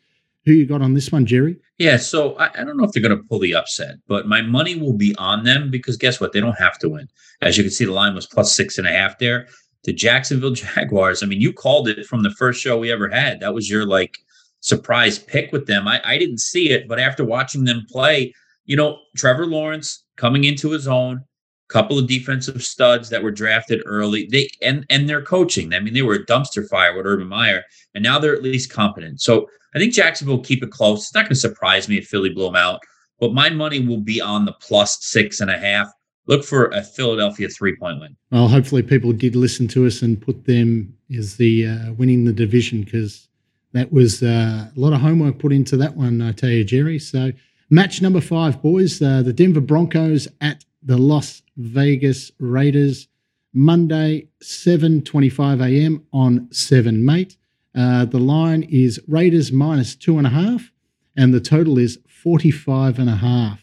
Who 0.46 0.52
you 0.52 0.66
got 0.66 0.82
on 0.82 0.94
this 0.94 1.12
one, 1.12 1.26
Jerry? 1.26 1.56
Yeah, 1.78 1.98
so 1.98 2.34
I, 2.36 2.50
I 2.60 2.64
don't 2.64 2.76
know 2.76 2.84
if 2.84 2.92
they're 2.92 3.02
going 3.02 3.16
to 3.16 3.22
pull 3.28 3.38
the 3.38 3.54
upset, 3.54 3.96
but 4.08 4.26
my 4.26 4.40
money 4.40 4.74
will 4.74 4.94
be 4.94 5.14
on 5.16 5.44
them 5.44 5.70
because 5.70 5.96
guess 5.96 6.18
what? 6.18 6.32
They 6.32 6.40
don't 6.40 6.58
have 6.58 6.78
to 6.78 6.88
win. 6.88 7.08
As 7.42 7.56
you 7.56 7.62
can 7.62 7.70
see, 7.70 7.84
the 7.84 7.92
line 7.92 8.14
was 8.14 8.26
plus 8.26 8.56
six 8.56 8.78
and 8.78 8.86
a 8.86 8.90
half 8.90 9.18
there. 9.18 9.46
The 9.84 9.92
Jacksonville 9.92 10.50
Jaguars. 10.54 11.22
I 11.22 11.26
mean, 11.26 11.40
you 11.40 11.52
called 11.52 11.88
it 11.88 12.06
from 12.06 12.22
the 12.22 12.30
first 12.30 12.60
show 12.60 12.78
we 12.78 12.90
ever 12.90 13.08
had. 13.10 13.40
That 13.40 13.54
was 13.54 13.70
your 13.70 13.84
like 13.84 14.18
surprise 14.60 15.18
pick 15.18 15.52
with 15.52 15.66
them. 15.66 15.88
I, 15.88 16.00
I 16.04 16.18
didn't 16.18 16.40
see 16.40 16.70
it, 16.70 16.88
but 16.88 17.00
after 17.00 17.24
watching 17.24 17.64
them 17.64 17.86
play, 17.90 18.32
you 18.64 18.76
know, 18.76 18.98
Trevor 19.16 19.46
Lawrence 19.46 20.04
coming 20.16 20.44
into 20.44 20.70
his 20.70 20.86
own, 20.86 21.24
couple 21.70 21.98
of 21.98 22.08
defensive 22.08 22.62
studs 22.62 23.08
that 23.08 23.22
were 23.22 23.30
drafted 23.30 23.80
early. 23.86 24.28
They 24.30 24.50
and 24.60 24.84
and 24.90 25.08
they're 25.08 25.22
coaching. 25.22 25.72
I 25.72 25.80
mean, 25.80 25.94
they 25.94 26.02
were 26.02 26.14
a 26.14 26.26
dumpster 26.26 26.68
fire 26.68 26.94
with 26.94 27.06
Urban 27.06 27.28
Meyer, 27.28 27.62
and 27.94 28.02
now 28.02 28.18
they're 28.18 28.34
at 28.34 28.42
least 28.42 28.72
competent. 28.72 29.20
So 29.20 29.46
I 29.74 29.78
think 29.78 29.94
Jacksonville 29.94 30.36
will 30.36 30.44
keep 30.44 30.62
it 30.62 30.70
close. 30.70 31.04
It's 31.04 31.14
not 31.14 31.22
going 31.22 31.30
to 31.30 31.36
surprise 31.36 31.88
me 31.88 31.98
if 31.98 32.06
Philly 32.06 32.30
blow 32.30 32.46
them 32.46 32.56
out, 32.56 32.80
but 33.20 33.32
my 33.32 33.48
money 33.50 33.86
will 33.86 34.00
be 34.00 34.20
on 34.20 34.44
the 34.44 34.54
plus 34.60 34.98
six 35.00 35.40
and 35.40 35.50
a 35.50 35.58
half. 35.58 35.88
Look 36.26 36.44
for 36.44 36.66
a 36.66 36.82
Philadelphia 36.82 37.48
three 37.48 37.76
point 37.76 38.00
win. 38.00 38.16
Well, 38.30 38.48
hopefully 38.48 38.82
people 38.82 39.12
did 39.12 39.36
listen 39.36 39.68
to 39.68 39.86
us 39.86 40.02
and 40.02 40.20
put 40.20 40.44
them 40.44 40.94
as 41.16 41.36
the 41.36 41.66
uh, 41.66 41.92
winning 41.92 42.24
the 42.24 42.32
division 42.32 42.82
because 42.82 43.28
that 43.72 43.92
was 43.92 44.22
uh, 44.22 44.68
a 44.74 44.80
lot 44.80 44.92
of 44.92 45.00
homework 45.00 45.38
put 45.38 45.52
into 45.52 45.76
that 45.76 45.96
one. 45.96 46.20
I 46.20 46.32
tell 46.32 46.50
you, 46.50 46.64
Jerry. 46.64 46.98
So 46.98 47.32
match 47.68 48.02
number 48.02 48.20
five, 48.20 48.60
boys, 48.62 49.00
uh, 49.00 49.22
the 49.22 49.32
Denver 49.32 49.60
Broncos 49.60 50.28
at 50.40 50.64
the 50.82 50.96
Las 50.98 51.42
Vegas 51.56 52.32
Raiders. 52.38 53.08
Monday, 53.52 54.28
7.25 54.42 55.60
a.m. 55.60 56.06
on 56.12 56.48
7 56.52 57.04
Mate. 57.04 57.36
Uh, 57.74 58.04
the 58.04 58.18
line 58.18 58.62
is 58.64 59.00
Raiders 59.08 59.50
minus 59.50 59.94
two 59.94 60.18
and 60.18 60.26
a 60.26 60.30
half, 60.30 60.70
and 61.16 61.34
the 61.34 61.40
total 61.40 61.78
is 61.78 61.98
45 62.08 62.98
and 62.98 63.10
a 63.10 63.16
half. 63.16 63.60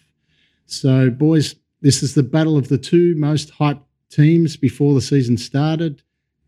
So, 0.65 1.09
boys, 1.09 1.55
this 1.81 2.03
is 2.03 2.15
the 2.15 2.23
battle 2.23 2.57
of 2.57 2.67
the 2.67 2.77
two 2.77 3.15
most 3.15 3.53
hyped 3.53 3.83
teams 4.09 4.57
before 4.57 4.93
the 4.93 5.01
season 5.01 5.37
started. 5.37 6.01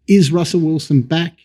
Is 0.07 0.31
Russell 0.31 0.61
Wilson 0.61 1.01
back? 1.01 1.37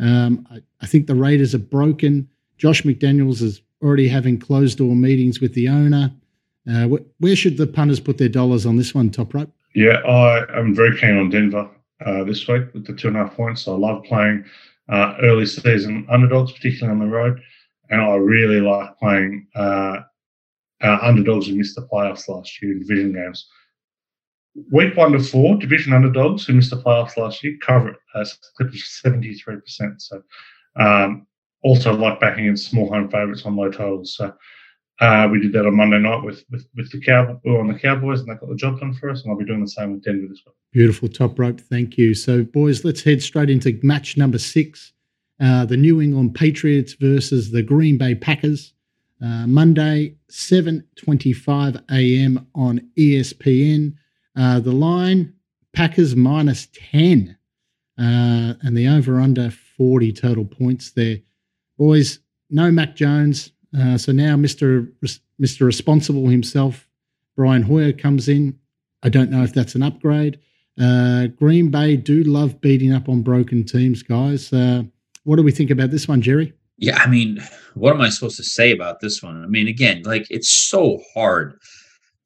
Um, 0.00 0.46
I, 0.50 0.60
I, 0.80 0.86
think 0.86 1.06
the 1.06 1.14
Raiders 1.14 1.54
are 1.54 1.60
broken. 1.60 2.28
Josh 2.56 2.82
McDaniels 2.82 3.42
is 3.42 3.62
already 3.82 4.08
having 4.08 4.38
closed 4.38 4.78
door 4.78 4.94
meetings 4.94 5.40
with 5.40 5.54
the 5.54 5.68
owner. 5.68 6.12
Uh, 6.68 6.86
wh- 6.88 7.20
where 7.22 7.36
should 7.36 7.56
the 7.56 7.66
punters 7.66 8.00
put 8.00 8.18
their 8.18 8.28
dollars 8.28 8.66
on 8.66 8.76
this 8.76 8.94
one, 8.94 9.10
Top 9.10 9.34
Rope? 9.34 9.50
Yeah, 9.74 9.98
I 10.06 10.58
am 10.58 10.74
very 10.74 10.96
keen 10.98 11.16
on 11.16 11.30
Denver 11.30 11.68
uh, 12.04 12.24
this 12.24 12.46
week 12.46 12.72
with 12.74 12.86
the 12.86 12.92
two 12.92 13.08
and 13.08 13.16
a 13.16 13.20
half 13.20 13.34
points. 13.34 13.66
I 13.66 13.72
love 13.72 14.04
playing 14.04 14.44
uh, 14.88 15.14
early 15.22 15.46
season 15.46 16.06
underdogs, 16.08 16.52
particularly 16.52 17.00
on 17.00 17.06
the 17.06 17.14
road. 17.14 17.40
And 17.90 18.00
I 18.00 18.14
really 18.16 18.60
like 18.60 18.98
playing 18.98 19.46
uh, 19.54 20.00
underdogs 20.80 21.46
who 21.46 21.56
missed 21.56 21.74
the 21.74 21.88
playoffs 21.92 22.28
last 22.28 22.60
year 22.62 22.72
in 22.72 22.80
division 22.80 23.12
games. 23.12 23.48
Week 24.70 24.96
one 24.96 25.12
to 25.12 25.20
four, 25.20 25.56
division 25.56 25.92
underdogs 25.92 26.46
who 26.46 26.54
missed 26.54 26.70
the 26.70 26.82
playoffs 26.82 27.16
last 27.16 27.42
year 27.44 27.56
cover 27.64 27.96
as 28.14 28.38
clip 28.56 28.68
of 28.68 28.74
73%. 28.74 29.62
So 29.98 30.22
um, 30.76 31.26
also 31.62 31.94
like 31.94 32.20
backing 32.20 32.46
in 32.46 32.56
small 32.56 32.88
home 32.88 33.10
favourites 33.10 33.44
on 33.44 33.56
low 33.56 33.70
totals. 33.70 34.16
So 34.16 34.32
uh, 35.00 35.28
we 35.30 35.40
did 35.40 35.52
that 35.52 35.66
on 35.66 35.76
Monday 35.76 35.98
night 35.98 36.24
with 36.24 36.44
with, 36.50 36.66
with 36.76 36.90
the 36.90 37.00
Cowboys. 37.00 37.38
We 37.44 37.56
on 37.56 37.68
the 37.68 37.78
Cowboys, 37.78 38.20
and 38.20 38.28
they 38.28 38.34
got 38.34 38.48
the 38.48 38.56
job 38.56 38.80
done 38.80 38.94
for 38.94 39.10
us. 39.10 39.22
And 39.22 39.30
I'll 39.30 39.38
be 39.38 39.44
doing 39.44 39.60
the 39.60 39.70
same 39.70 39.92
with 39.92 40.02
Denver 40.02 40.26
this 40.28 40.42
week. 40.44 40.54
Beautiful 40.72 41.08
top 41.08 41.38
rope. 41.38 41.60
Thank 41.60 41.96
you. 41.96 42.14
So, 42.14 42.42
boys, 42.42 42.84
let's 42.84 43.02
head 43.02 43.22
straight 43.22 43.50
into 43.50 43.78
match 43.82 44.16
number 44.16 44.38
six: 44.38 44.92
uh, 45.40 45.64
the 45.66 45.76
New 45.76 46.00
England 46.00 46.34
Patriots 46.34 46.94
versus 46.94 47.52
the 47.52 47.62
Green 47.62 47.96
Bay 47.96 48.14
Packers. 48.14 48.72
Uh, 49.22 49.46
Monday, 49.46 50.16
seven 50.28 50.84
twenty-five 50.96 51.76
a.m. 51.90 52.46
on 52.56 52.80
ESPN. 52.98 53.94
Uh, 54.38 54.60
the 54.60 54.72
line: 54.72 55.34
Packers 55.74 56.14
minus 56.14 56.68
ten, 56.72 57.36
uh, 57.98 58.54
and 58.62 58.76
the 58.76 58.88
over/under 58.88 59.50
forty 59.50 60.12
total 60.12 60.44
points 60.44 60.92
there. 60.92 61.18
Boys, 61.76 62.20
no 62.50 62.70
Mac 62.70 62.96
Jones 62.96 63.52
uh, 63.76 63.98
so 63.98 64.12
now 64.12 64.36
Mr. 64.36 64.90
Mr. 65.40 65.66
Responsible 65.66 66.28
himself, 66.28 66.88
Brian 67.36 67.62
Hoyer, 67.62 67.92
comes 67.92 68.28
in. 68.28 68.58
I 69.02 69.08
don't 69.08 69.30
know 69.30 69.42
if 69.42 69.52
that's 69.52 69.74
an 69.74 69.82
upgrade. 69.82 70.38
Uh, 70.80 71.26
Green 71.26 71.70
Bay 71.70 71.96
do 71.96 72.22
love 72.22 72.60
beating 72.60 72.92
up 72.92 73.08
on 73.08 73.22
broken 73.22 73.64
teams, 73.64 74.02
guys. 74.02 74.52
Uh, 74.52 74.84
what 75.24 75.36
do 75.36 75.42
we 75.42 75.52
think 75.52 75.70
about 75.70 75.90
this 75.90 76.08
one, 76.08 76.22
Jerry? 76.22 76.52
Yeah, 76.78 76.98
I 76.98 77.08
mean, 77.08 77.42
what 77.74 77.94
am 77.94 78.00
I 78.00 78.08
supposed 78.08 78.36
to 78.36 78.44
say 78.44 78.70
about 78.70 79.00
this 79.00 79.22
one? 79.22 79.42
I 79.42 79.46
mean, 79.46 79.66
again, 79.66 80.02
like 80.04 80.26
it's 80.30 80.48
so 80.48 81.00
hard 81.12 81.58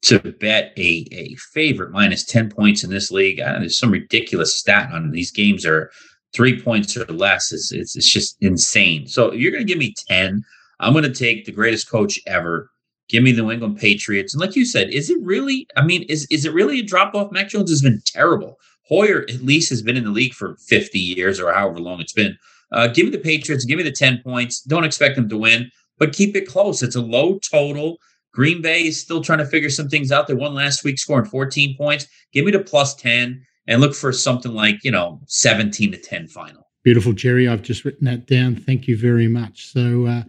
to 0.03 0.19
bet 0.39 0.73
a, 0.77 1.07
a 1.11 1.35
favorite 1.53 1.91
minus 1.91 2.25
10 2.25 2.49
points 2.49 2.83
in 2.83 2.89
this 2.89 3.09
league. 3.09 3.37
there's 3.37 3.79
some 3.79 3.91
ridiculous 3.91 4.55
stat 4.55 4.91
on 4.91 5.11
these 5.11 5.31
games 5.31 5.65
are 5.65 5.91
three 6.33 6.59
points 6.59 6.97
or 6.97 7.05
less. 7.05 7.51
It's, 7.51 7.71
it's, 7.71 7.95
it's 7.95 8.11
just 8.11 8.35
insane. 8.41 9.07
So 9.07 9.31
you're 9.31 9.51
going 9.51 9.65
to 9.65 9.71
give 9.71 9.79
me 9.79 9.93
10. 10.07 10.43
I'm 10.79 10.93
going 10.93 11.03
to 11.05 11.13
take 11.13 11.45
the 11.45 11.51
greatest 11.51 11.89
coach 11.89 12.19
ever. 12.27 12.69
Give 13.07 13.23
me 13.23 13.31
the 13.31 13.43
New 13.43 13.51
England 13.51 13.77
Patriots. 13.77 14.33
And 14.33 14.41
like 14.41 14.55
you 14.55 14.65
said, 14.65 14.89
is 14.89 15.09
it 15.09 15.17
really? 15.21 15.67
I 15.77 15.83
mean, 15.83 16.03
is 16.03 16.25
is 16.31 16.45
it 16.45 16.53
really 16.53 16.79
a 16.79 16.83
drop 16.83 17.13
off? 17.13 17.31
Mac 17.31 17.49
Jones 17.49 17.69
has 17.69 17.81
been 17.81 18.01
terrible. 18.05 18.57
Hoyer 18.87 19.21
at 19.29 19.43
least 19.43 19.69
has 19.69 19.81
been 19.81 19.97
in 19.97 20.05
the 20.05 20.09
league 20.09 20.33
for 20.33 20.57
50 20.67 20.99
years 20.99 21.39
or 21.39 21.53
however 21.53 21.79
long 21.79 22.01
it's 22.01 22.13
been. 22.13 22.37
Uh, 22.71 22.87
give 22.87 23.05
me 23.05 23.11
the 23.11 23.19
Patriots. 23.19 23.65
Give 23.65 23.77
me 23.77 23.83
the 23.83 23.91
10 23.91 24.21
points. 24.23 24.61
Don't 24.61 24.83
expect 24.83 25.15
them 25.15 25.29
to 25.29 25.37
win, 25.37 25.69
but 25.99 26.13
keep 26.13 26.35
it 26.35 26.47
close. 26.47 26.81
It's 26.81 26.95
a 26.95 27.01
low 27.01 27.39
total. 27.39 27.97
Green 28.33 28.61
Bay 28.61 28.87
is 28.87 28.99
still 28.99 29.21
trying 29.21 29.39
to 29.39 29.45
figure 29.45 29.69
some 29.69 29.89
things 29.89 30.11
out. 30.11 30.27
They 30.27 30.33
won 30.33 30.53
last 30.53 30.83
week, 30.83 30.99
scoring 30.99 31.25
14 31.25 31.77
points. 31.77 32.07
Give 32.31 32.45
me 32.45 32.51
the 32.51 32.59
plus 32.59 32.95
10 32.95 33.45
and 33.67 33.81
look 33.81 33.93
for 33.95 34.11
something 34.11 34.53
like, 34.53 34.83
you 34.83 34.91
know, 34.91 35.21
17 35.27 35.91
to 35.91 35.97
10 35.97 36.27
final. 36.27 36.67
Beautiful, 36.83 37.13
Jerry. 37.13 37.47
I've 37.47 37.61
just 37.61 37.85
written 37.85 38.05
that 38.05 38.27
down. 38.27 38.55
Thank 38.55 38.87
you 38.87 38.97
very 38.97 39.27
much. 39.27 39.67
So, 39.67 40.05
uh, 40.05 40.23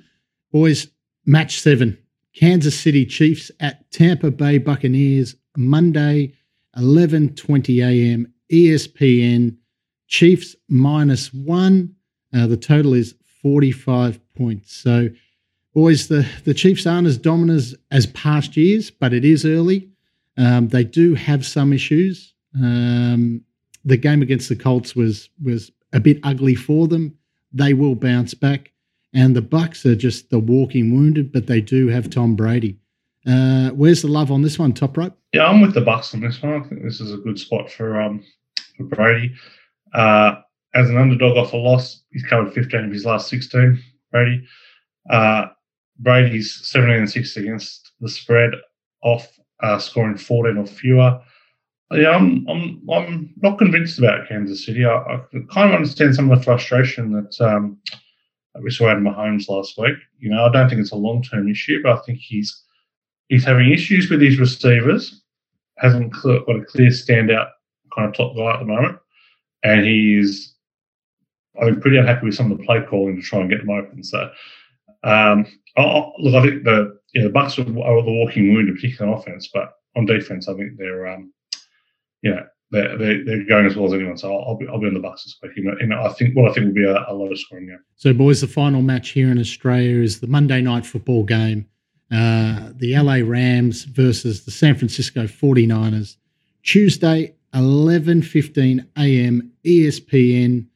Boys, 0.54 0.86
match 1.26 1.58
seven 1.58 1.98
Kansas 2.32 2.78
City 2.78 3.04
Chiefs 3.04 3.50
at 3.58 3.90
Tampa 3.90 4.30
Bay 4.30 4.58
Buccaneers, 4.58 5.34
Monday, 5.56 6.32
11.20 6.78 7.82
a.m. 7.84 8.32
ESPN. 8.52 9.56
Chiefs 10.06 10.54
minus 10.68 11.34
one. 11.34 11.92
Uh, 12.32 12.46
the 12.46 12.56
total 12.56 12.94
is 12.94 13.16
45 13.42 14.20
points. 14.36 14.76
So, 14.76 15.08
boys, 15.74 16.08
the, 16.08 16.26
the 16.44 16.54
Chiefs 16.54 16.87
aren't 16.87 17.06
as 17.06 17.18
dominant 17.18 17.58
as, 17.58 17.74
as 17.90 18.06
past 18.06 18.56
years, 18.56 18.90
but 18.90 19.12
it 19.12 19.24
is 19.24 19.44
early. 19.44 19.88
Um, 20.37 20.68
they 20.68 20.84
do 20.84 21.14
have 21.14 21.44
some 21.44 21.72
issues. 21.72 22.32
Um, 22.56 23.42
the 23.84 23.96
game 23.96 24.22
against 24.22 24.48
the 24.48 24.56
Colts 24.56 24.96
was 24.96 25.28
was 25.42 25.70
a 25.92 26.00
bit 26.00 26.18
ugly 26.22 26.54
for 26.54 26.88
them. 26.88 27.16
They 27.52 27.74
will 27.74 27.94
bounce 27.94 28.34
back. 28.34 28.72
And 29.12 29.37
the 29.37 29.42
Bucks 29.42 29.87
are 29.87 29.94
just 29.94 30.30
the 30.30 30.40
walking 30.40 30.92
wounded, 30.92 31.30
but 31.30 31.46
they 31.46 31.60
do 31.60 31.87
have 31.88 32.10
Tom 32.10 32.34
Brady. 32.34 32.78
Uh, 33.26 33.70
where's 33.70 34.02
the 34.02 34.08
love 34.08 34.32
on 34.32 34.42
this 34.42 34.58
one, 34.58 34.72
top 34.72 34.96
rope? 34.96 35.16
Yeah, 35.32 35.46
I'm 35.46 35.60
with 35.60 35.72
the 35.72 35.80
Bucks 35.80 36.14
on 36.14 36.20
this 36.20 36.42
one. 36.42 36.54
I 36.54 36.68
think 36.68 36.82
this 36.82 37.00
is 37.00 37.12
a 37.12 37.18
good 37.18 37.38
spot 37.38 37.70
for 37.70 38.00
um 38.00 38.24
for 38.76 38.84
Brady. 38.84 39.34
Uh, 39.92 40.37
as 40.74 40.90
an 40.90 40.96
underdog 40.96 41.37
off 41.37 41.52
a 41.52 41.56
loss, 41.56 42.02
he's 42.10 42.24
covered 42.24 42.52
15 42.52 42.87
of 42.87 42.90
his 42.90 43.04
last 43.04 43.28
16. 43.28 43.80
Brady. 44.10 44.44
Uh, 45.08 45.46
Brady's 45.98 46.66
17 46.66 46.96
and 46.96 47.11
6 47.11 47.37
against 47.37 47.92
the 48.00 48.09
spread 48.09 48.52
off 49.02 49.38
uh, 49.62 49.78
scoring 49.78 50.16
14 50.16 50.57
or 50.57 50.66
fewer. 50.66 51.20
Yeah, 51.92 52.11
I'm 52.11 52.46
I'm 52.48 52.83
I'm 52.90 53.35
not 53.37 53.59
convinced 53.59 53.98
about 53.98 54.28
Kansas 54.28 54.64
City. 54.66 54.85
I, 54.85 54.96
I 54.96 55.20
kind 55.52 55.68
of 55.68 55.76
understand 55.76 56.14
some 56.14 56.30
of 56.30 56.38
the 56.38 56.44
frustration 56.44 57.12
that 57.12 57.40
um, 57.40 57.78
we 58.61 58.70
saw 58.70 58.88
Adam 58.88 59.04
Mahomes 59.04 59.48
last 59.48 59.78
week. 59.78 59.96
You 60.18 60.30
know, 60.30 60.44
I 60.44 60.50
don't 60.50 60.68
think 60.68 60.80
it's 60.80 60.92
a 60.92 60.96
long 60.96 61.22
term 61.22 61.48
issue, 61.48 61.80
but 61.83 61.92
I 61.92 62.00
think 62.02 62.18
he's 62.18 62.64
he's 63.28 63.44
having 63.44 63.72
issues 63.72 64.11
with 64.11 64.22
his 64.22 64.38
receivers. 64.38 65.22
Hasn't 65.78 66.12
got 66.12 66.48
a 66.48 66.64
clear 66.64 66.90
standout 66.90 67.50
kind 67.94 68.09
of 68.09 68.14
top 68.14 68.35
guy 68.35 68.54
at 68.54 68.61
the 68.61 68.64
moment, 68.64 68.98
and 69.62 69.85
he's 69.85 70.54
I 71.61 71.66
think 71.66 71.80
pretty 71.80 71.98
unhappy 71.98 72.26
with 72.26 72.35
some 72.35 72.50
of 72.50 72.59
the 72.59 72.64
play 72.64 72.83
calling 72.88 73.16
to 73.16 73.22
try 73.22 73.40
and 73.40 73.50
get 73.50 73.59
them 73.59 73.70
open. 73.70 74.02
So, 74.02 74.30
um, 75.04 75.46
look, 75.76 76.34
I 76.34 76.42
think 76.42 76.64
the 76.64 76.98
you 77.12 77.22
know, 77.22 77.28
the 77.28 77.32
Bucks 77.32 77.58
are, 77.58 77.62
are 77.62 78.02
the 78.02 78.12
walking 78.12 78.52
wound, 78.54 78.74
particularly 78.74 79.12
on 79.12 79.20
offense, 79.20 79.48
but 79.52 79.74
on 79.96 80.06
defense, 80.06 80.48
I 80.48 80.54
think 80.54 80.76
they're 80.76 81.06
um, 81.06 81.32
you 82.22 82.30
know 82.34 82.46
they're, 82.70 83.24
they're, 83.24 83.44
going 83.44 83.66
as 83.66 83.76
well 83.76 83.86
as 83.86 83.92
anyone. 83.92 84.16
So 84.16 84.34
I'll, 84.34 84.48
I'll, 84.48 84.56
be, 84.56 84.66
I'll 84.66 84.80
be 84.80 84.86
on 84.86 84.94
the 84.94 85.00
Bucks 85.00 85.24
this 85.24 85.36
week. 85.42 85.52
And 85.80 85.94
I 85.94 86.08
think 86.10 86.34
what 86.34 86.50
I 86.50 86.54
think 86.54 86.66
will 86.66 86.74
be 86.74 86.84
a, 86.84 87.04
a 87.08 87.14
lot 87.14 87.30
of 87.30 87.38
scoring 87.38 87.66
game. 87.66 87.78
So, 87.96 88.12
boys, 88.12 88.40
the 88.40 88.48
final 88.48 88.82
match 88.82 89.10
here 89.10 89.30
in 89.30 89.38
Australia 89.38 90.02
is 90.02 90.20
the 90.20 90.26
Monday 90.26 90.60
night 90.60 90.84
football 90.84 91.24
game. 91.24 91.66
Uh, 92.10 92.70
the 92.74 92.96
LA 92.96 93.20
Rams 93.24 93.84
versus 93.84 94.44
the 94.44 94.50
San 94.50 94.74
Francisco 94.74 95.24
49ers. 95.24 96.16
Tuesday, 96.62 97.34
11:15 97.54 98.86
a.m. 98.98 99.52
ESPN. 99.64 100.66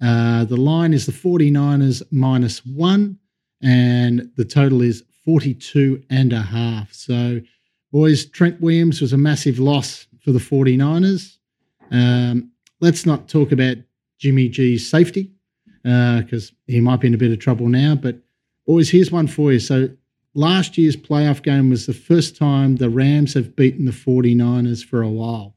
Uh, 0.00 0.44
the 0.44 0.56
line 0.56 0.92
is 0.92 1.06
the 1.06 1.12
49ers 1.12 2.02
minus 2.10 2.64
one, 2.66 3.18
and 3.62 4.30
the 4.36 4.44
total 4.44 4.82
is 4.82 5.02
42 5.24 6.02
and 6.10 6.32
a 6.32 6.42
half. 6.42 6.92
So, 6.92 7.40
boys, 7.92 8.26
Trent 8.26 8.60
Williams 8.60 9.00
was 9.00 9.12
a 9.12 9.18
massive 9.18 9.58
loss 9.58 10.06
for 10.24 10.32
the 10.32 10.38
49ers. 10.38 11.36
Um, 11.90 12.50
let's 12.80 13.06
not 13.06 13.28
talk 13.28 13.52
about 13.52 13.76
Jimmy 14.18 14.48
G's 14.48 14.88
safety 14.88 15.32
because 15.82 16.50
uh, 16.50 16.54
he 16.66 16.80
might 16.80 17.00
be 17.00 17.08
in 17.08 17.14
a 17.14 17.18
bit 17.18 17.32
of 17.32 17.38
trouble 17.38 17.68
now. 17.68 17.94
But, 17.94 18.18
boys, 18.66 18.90
here's 18.90 19.12
one 19.12 19.26
for 19.26 19.52
you. 19.52 19.60
So, 19.60 19.88
last 20.34 20.78
year's 20.78 20.96
playoff 20.96 21.42
game 21.42 21.70
was 21.70 21.86
the 21.86 21.94
first 21.94 22.36
time 22.36 22.76
the 22.76 22.90
Rams 22.90 23.34
have 23.34 23.56
beaten 23.56 23.84
the 23.84 23.92
49ers 23.92 24.84
for 24.84 25.02
a 25.02 25.08
while. 25.08 25.56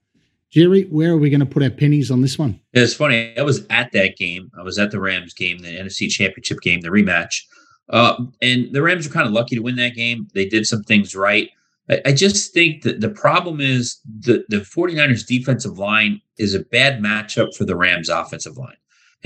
Jerry, 0.50 0.84
where 0.86 1.12
are 1.12 1.18
we 1.18 1.30
going 1.30 1.42
to 1.42 1.46
put 1.46 1.62
our 1.62 1.70
pennies 1.70 2.10
on 2.10 2.22
this 2.22 2.40
one? 2.40 2.60
It's 2.74 2.96
funny. 2.96 3.38
I 3.38 3.44
was 3.44 3.68
at 3.70 3.92
that 3.92 4.18
game. 4.18 4.50
I 4.58 4.64
was 4.64 4.80
at 4.80 4.90
the 4.90 5.00
Rams 5.00 5.36
game, 5.36 5.60
the 5.60 5.68
NFC 5.68 6.10
Championship 6.10 6.62
game, 6.62 6.82
the 6.82 6.90
rematch. 6.90 7.44
Uh, 7.90 8.26
and 8.42 8.74
the 8.74 8.82
Rams 8.82 9.08
were 9.08 9.14
kind 9.14 9.28
of 9.28 9.34
lucky 9.34 9.56
to 9.56 9.62
win 9.62 9.76
that 9.78 9.96
game. 9.96 10.28
They 10.34 10.48
did 10.48 10.66
some 10.68 10.84
things 10.84 11.16
right. 11.16 11.50
I, 11.90 12.02
I 12.06 12.12
just 12.12 12.54
think 12.54 12.84
that 12.84 13.02
the 13.02 13.10
problem 13.10 13.60
is 13.60 14.00
the, 14.20 14.44
the 14.50 14.58
49ers 14.58 15.26
defensive 15.26 15.80
line 15.80 16.22
is 16.38 16.54
a 16.54 16.60
bad 16.60 17.02
matchup 17.02 17.56
for 17.56 17.66
the 17.66 17.76
Rams 17.76 18.10
offensive 18.10 18.58
line. 18.58 18.76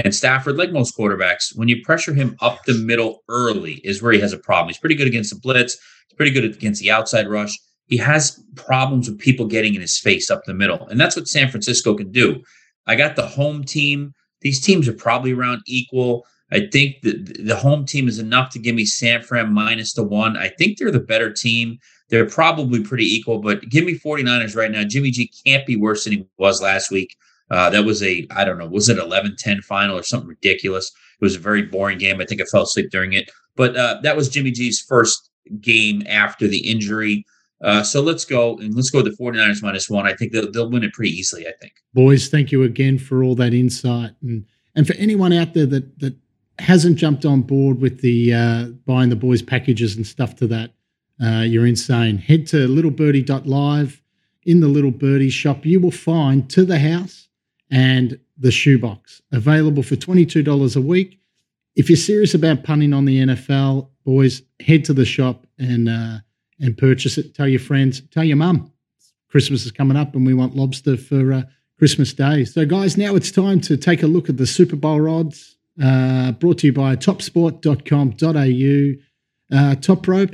And 0.04 0.15
Stafford, 0.15 0.58
like 0.58 0.71
most 0.71 0.97
quarterbacks, 0.97 1.56
when 1.56 1.67
you 1.67 1.84
pressure 1.84 2.13
him 2.13 2.36
up 2.41 2.63
the 2.65 2.73
middle 2.73 3.23
early, 3.30 3.73
is 3.84 4.02
where 4.02 4.12
he 4.12 4.19
has 4.21 4.34
a 4.34 4.39
problem. 4.39 4.69
He's 4.69 4.80
pretty 4.80 4.95
good 4.95 5.08
against 5.08 5.32
the 5.32 5.39
blitz. 5.39 5.78
He's 6.08 6.15
pretty 6.15 6.32
good 6.32 6.45
against 6.45 6.82
the 6.82 6.89
outside 6.89 7.28
rush 7.28 7.56
he 7.88 7.97
has 7.97 8.41
problems 8.56 9.10
with 9.10 9.19
people 9.19 9.45
getting 9.45 9.76
in 9.76 9.82
his 9.82 9.99
face 9.99 10.32
up 10.32 10.43
the 10.45 10.54
middle. 10.54 10.88
And 10.88 10.99
that's 10.99 11.15
what 11.15 11.28
San 11.28 11.49
Francisco 11.49 11.95
can 11.95 12.12
do. 12.12 12.41
I 12.88 12.95
got 12.95 13.15
the 13.15 13.28
home 13.28 13.63
team. 13.63 14.13
These 14.41 14.62
teams 14.62 14.88
are 14.88 14.93
probably 14.93 15.34
around 15.34 15.62
equal. 15.67 16.26
I 16.53 16.67
think 16.71 17.01
the, 17.01 17.13
the 17.43 17.55
home 17.55 17.85
team 17.85 18.07
is 18.07 18.19
enough 18.19 18.51
to 18.51 18.59
give 18.59 18.75
me 18.75 18.85
San 18.85 19.23
Fran 19.23 19.51
minus 19.51 19.93
the 19.93 20.03
one. 20.03 20.37
I 20.37 20.49
think 20.49 20.77
they're 20.77 20.91
the 20.91 20.99
better 20.99 21.33
team. 21.33 21.79
They're 22.09 22.29
probably 22.29 22.83
pretty 22.83 23.05
equal, 23.05 23.39
but 23.39 23.67
give 23.69 23.85
me 23.85 23.97
49ers 23.97 24.55
right 24.55 24.69
now. 24.69 24.83
Jimmy 24.83 25.09
G 25.09 25.31
can't 25.45 25.65
be 25.65 25.75
worse 25.75 26.03
than 26.03 26.13
he 26.13 26.27
was 26.37 26.61
last 26.61 26.91
week. 26.91 27.15
Uh, 27.49 27.71
that 27.71 27.85
was 27.85 28.03
a, 28.03 28.27
I 28.31 28.45
don't 28.45 28.59
know, 28.59 28.67
was 28.67 28.87
it 28.87 28.99
11 28.99 29.35
10 29.37 29.61
final 29.61 29.97
or 29.97 30.03
something 30.03 30.29
ridiculous? 30.29 30.91
It 31.19 31.25
was 31.25 31.35
a 31.35 31.39
very 31.39 31.63
boring 31.63 31.97
game. 31.97 32.21
I 32.21 32.25
think 32.25 32.39
I 32.39 32.45
fell 32.45 32.63
asleep 32.63 32.91
during 32.91 33.13
it. 33.13 33.31
But 33.55 33.75
uh, 33.75 33.99
that 34.03 34.15
was 34.15 34.29
Jimmy 34.29 34.51
G's 34.51 34.79
first 34.79 35.31
game 35.59 36.03
after 36.07 36.47
the 36.47 36.69
injury. 36.69 37.25
Uh, 37.63 37.81
so 37.81 38.01
let's 38.01 38.25
go 38.25 38.57
and 38.57 38.75
let's 38.75 38.89
go 38.89 39.01
with 39.01 39.05
the 39.05 39.23
49ers 39.23 39.63
minus 39.63 39.89
one. 39.89 40.05
I 40.05 40.13
think 40.13 40.33
they'll, 40.33 40.51
they'll 40.51 40.69
win 40.69 40.83
it 40.83 40.93
pretty 40.93 41.11
easily, 41.11 41.47
I 41.47 41.53
think. 41.61 41.73
Boys, 41.93 42.27
thank 42.27 42.51
you 42.51 42.63
again 42.63 42.99
for 42.99 43.23
all 43.23 43.35
that 43.35 43.53
insight. 43.53 44.11
And 44.21 44.45
and 44.75 44.85
for 44.85 44.93
anyone 44.95 45.33
out 45.33 45.53
there 45.53 45.65
that 45.67 45.99
that 45.99 46.15
hasn't 46.59 46.97
jumped 46.97 47.25
on 47.25 47.41
board 47.41 47.79
with 47.79 48.01
the 48.01 48.33
uh, 48.33 48.65
buying 48.85 49.09
the 49.09 49.15
boys 49.15 49.41
packages 49.41 49.95
and 49.95 50.05
stuff 50.05 50.35
to 50.37 50.47
that, 50.47 50.71
uh, 51.23 51.41
you're 51.41 51.65
insane. 51.65 52.17
Head 52.17 52.47
to 52.47 52.67
littlebirdie.live. 52.67 54.01
In 54.45 54.59
the 54.59 54.67
Little 54.67 54.91
Birdie 54.91 55.29
shop, 55.29 55.65
you 55.65 55.79
will 55.79 55.89
find 55.89 56.49
To 56.49 56.65
the 56.65 56.77
House 56.77 57.29
and 57.71 58.19
the 58.37 58.51
Shoebox 58.51 59.21
available 59.31 59.83
for 59.83 59.95
$22 59.95 60.75
a 60.75 60.81
week. 60.81 61.17
If 61.77 61.89
you're 61.89 61.95
serious 61.95 62.33
about 62.33 62.65
punting 62.65 62.91
on 62.91 63.05
the 63.05 63.19
NFL, 63.19 63.87
boys, 64.03 64.41
head 64.59 64.83
to 64.85 64.93
the 64.93 65.05
shop 65.05 65.47
and 65.57 65.87
uh, 65.87 66.17
and 66.59 66.77
purchase 66.77 67.17
it. 67.17 67.33
Tell 67.33 67.47
your 67.47 67.61
friends, 67.61 68.01
tell 68.11 68.23
your 68.23 68.37
mum. 68.37 68.71
Christmas 69.29 69.65
is 69.65 69.71
coming 69.71 69.97
up 69.97 70.13
and 70.13 70.25
we 70.25 70.33
want 70.33 70.55
lobster 70.55 70.97
for 70.97 71.33
uh, 71.33 71.43
Christmas 71.79 72.13
Day. 72.13 72.45
So, 72.45 72.65
guys, 72.65 72.97
now 72.97 73.15
it's 73.15 73.31
time 73.31 73.59
to 73.61 73.77
take 73.77 74.03
a 74.03 74.07
look 74.07 74.29
at 74.29 74.37
the 74.37 74.45
Super 74.45 74.75
Bowl 74.75 75.09
odds 75.09 75.57
uh, 75.81 76.31
brought 76.33 76.59
to 76.59 76.67
you 76.67 76.73
by 76.73 76.95
topsport.com.au. 76.95 79.55
Uh, 79.55 79.75
top 79.75 80.07
rope, 80.07 80.31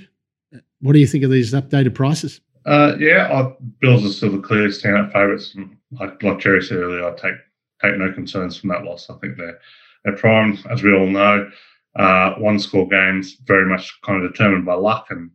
what 0.82 0.94
do 0.94 1.00
you 1.00 1.08
think 1.08 1.24
of 1.24 1.32
these 1.32 1.54
updated 1.54 1.94
prices? 1.94 2.42
Uh, 2.66 2.96
yeah, 3.00 3.50
Bills 3.80 4.06
are 4.06 4.10
still 4.10 4.32
the 4.32 4.40
clear 4.40 4.68
standout 4.68 5.12
favourites. 5.12 5.56
Like, 5.92 6.22
like 6.22 6.40
Jerry 6.40 6.62
said 6.62 6.78
earlier, 6.78 7.08
I 7.08 7.16
take 7.16 7.36
take 7.82 7.98
no 7.98 8.12
concerns 8.12 8.58
from 8.58 8.70
that 8.70 8.84
loss. 8.84 9.10
I 9.10 9.16
think 9.16 9.38
they're, 9.38 9.58
they're 10.04 10.18
primed, 10.18 10.60
as 10.70 10.84
we 10.84 10.94
all 10.94 11.08
know. 11.08 11.50
Uh, 11.96 12.36
one 12.36 12.60
score 12.60 12.88
games 12.88 13.38
very 13.46 13.66
much 13.66 13.98
kind 14.06 14.24
of 14.24 14.32
determined 14.32 14.66
by 14.66 14.76
luck 14.76 15.08
and 15.10 15.32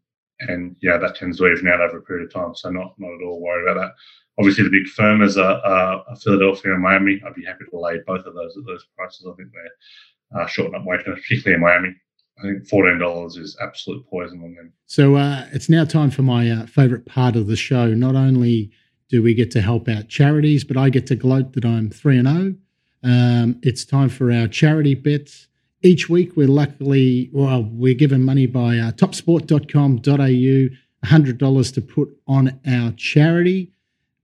and 0.49 0.77
yeah, 0.83 0.99
that 0.99 1.17
tends 1.17 1.39
to 1.39 1.47
even 1.47 1.69
out 1.69 1.81
over 1.81 1.99
a 1.99 2.03
period 2.03 2.27
of 2.27 2.33
time. 2.33 2.55
So 2.55 2.71
not 2.71 2.95
not 2.99 3.15
at 3.15 3.25
all 3.25 3.41
worried 3.41 3.69
about 3.69 3.81
that. 3.81 3.93
Obviously, 4.39 4.65
the 4.65 4.71
big 4.71 4.89
firm 4.89 5.23
is 5.23 5.37
a, 5.37 5.43
a, 5.43 6.05
a 6.13 6.17
Philadelphia 6.17 6.73
and 6.73 6.83
Miami. 6.83 7.21
I'd 7.25 7.35
be 7.35 7.45
happy 7.45 7.65
to 7.71 7.79
lay 7.79 7.99
both 8.07 8.27
of 8.27 8.35
those 8.35 8.57
at 8.57 8.65
those 8.67 8.85
prices. 8.97 9.27
I 9.31 9.35
think 9.37 9.51
they're 9.53 10.41
uh, 10.41 10.47
shorting 10.47 10.75
up 10.75 10.85
waiting, 10.85 11.15
particularly 11.15 11.55
in 11.55 11.61
Miami. 11.61 11.95
I 12.39 12.43
think 12.43 12.67
fourteen 12.67 12.99
dollars 12.99 13.37
is 13.37 13.57
absolute 13.61 14.05
poison 14.09 14.43
on 14.43 14.55
them. 14.55 14.73
So 14.87 15.15
uh, 15.15 15.47
it's 15.53 15.69
now 15.69 15.85
time 15.85 16.11
for 16.11 16.23
my 16.23 16.51
uh, 16.51 16.67
favourite 16.67 17.07
part 17.07 17.37
of 17.37 17.47
the 17.47 17.57
show. 17.57 17.95
Not 17.95 18.17
only 18.17 18.73
do 19.09 19.23
we 19.23 19.35
get 19.35 19.51
to 19.53 19.61
help 19.61 19.89
out 19.89 20.09
charities, 20.09 20.65
but 20.65 20.77
I 20.77 20.91
get 20.91 21.07
to 21.09 21.15
gloat 21.15 21.53
that 21.53 21.65
I'm 21.65 21.91
three 21.91 22.19
and 22.19 22.27
zero. 22.27 22.55
Oh. 23.05 23.09
Um, 23.09 23.61
it's 23.63 23.85
time 23.85 24.09
for 24.09 24.33
our 24.33 24.49
charity 24.49 24.95
bets. 24.95 25.47
Each 25.85 26.09
week, 26.09 26.35
we're 26.35 26.49
luckily, 26.49 27.29
well, 27.31 27.69
we're 27.71 27.93
given 27.93 28.23
money 28.23 28.47
by 28.47 28.79
uh, 28.79 28.93
topsport.com.au, 28.93 29.99
$100 31.07 31.75
to 31.75 31.81
put 31.83 32.09
on 32.27 32.59
our 32.67 32.93
charity. 32.93 33.71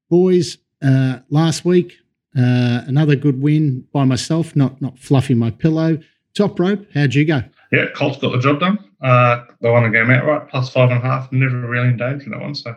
Boys, 0.09 0.57
uh, 0.83 1.19
last 1.29 1.67
week, 1.67 1.99
uh, 2.35 2.81
another 2.87 3.15
good 3.15 3.43
win 3.43 3.87
by 3.93 4.05
myself, 4.05 4.57
not 4.57 4.81
not 4.81 4.99
fluffing 4.99 5.37
my 5.37 5.51
pillow. 5.51 5.99
Top 6.33 6.59
rope, 6.59 6.87
how'd 6.95 7.13
you 7.13 7.27
go? 7.27 7.43
Yeah, 7.73 7.89
Colts 7.95 8.17
got 8.17 8.33
the 8.33 8.39
job 8.39 8.61
done. 8.61 8.79
Uh, 9.03 9.45
they 9.61 9.71
won 9.71 9.83
the 9.83 9.91
game 9.91 10.11
outright, 10.11 10.49
plus 10.49 10.73
five 10.73 10.91
and 10.91 11.03
a 11.03 11.07
half. 11.07 11.31
Never 11.31 11.61
really 11.69 11.89
in 11.89 11.99
danger 11.99 12.25
in 12.25 12.31
that 12.31 12.41
one. 12.41 12.55
So, 12.55 12.75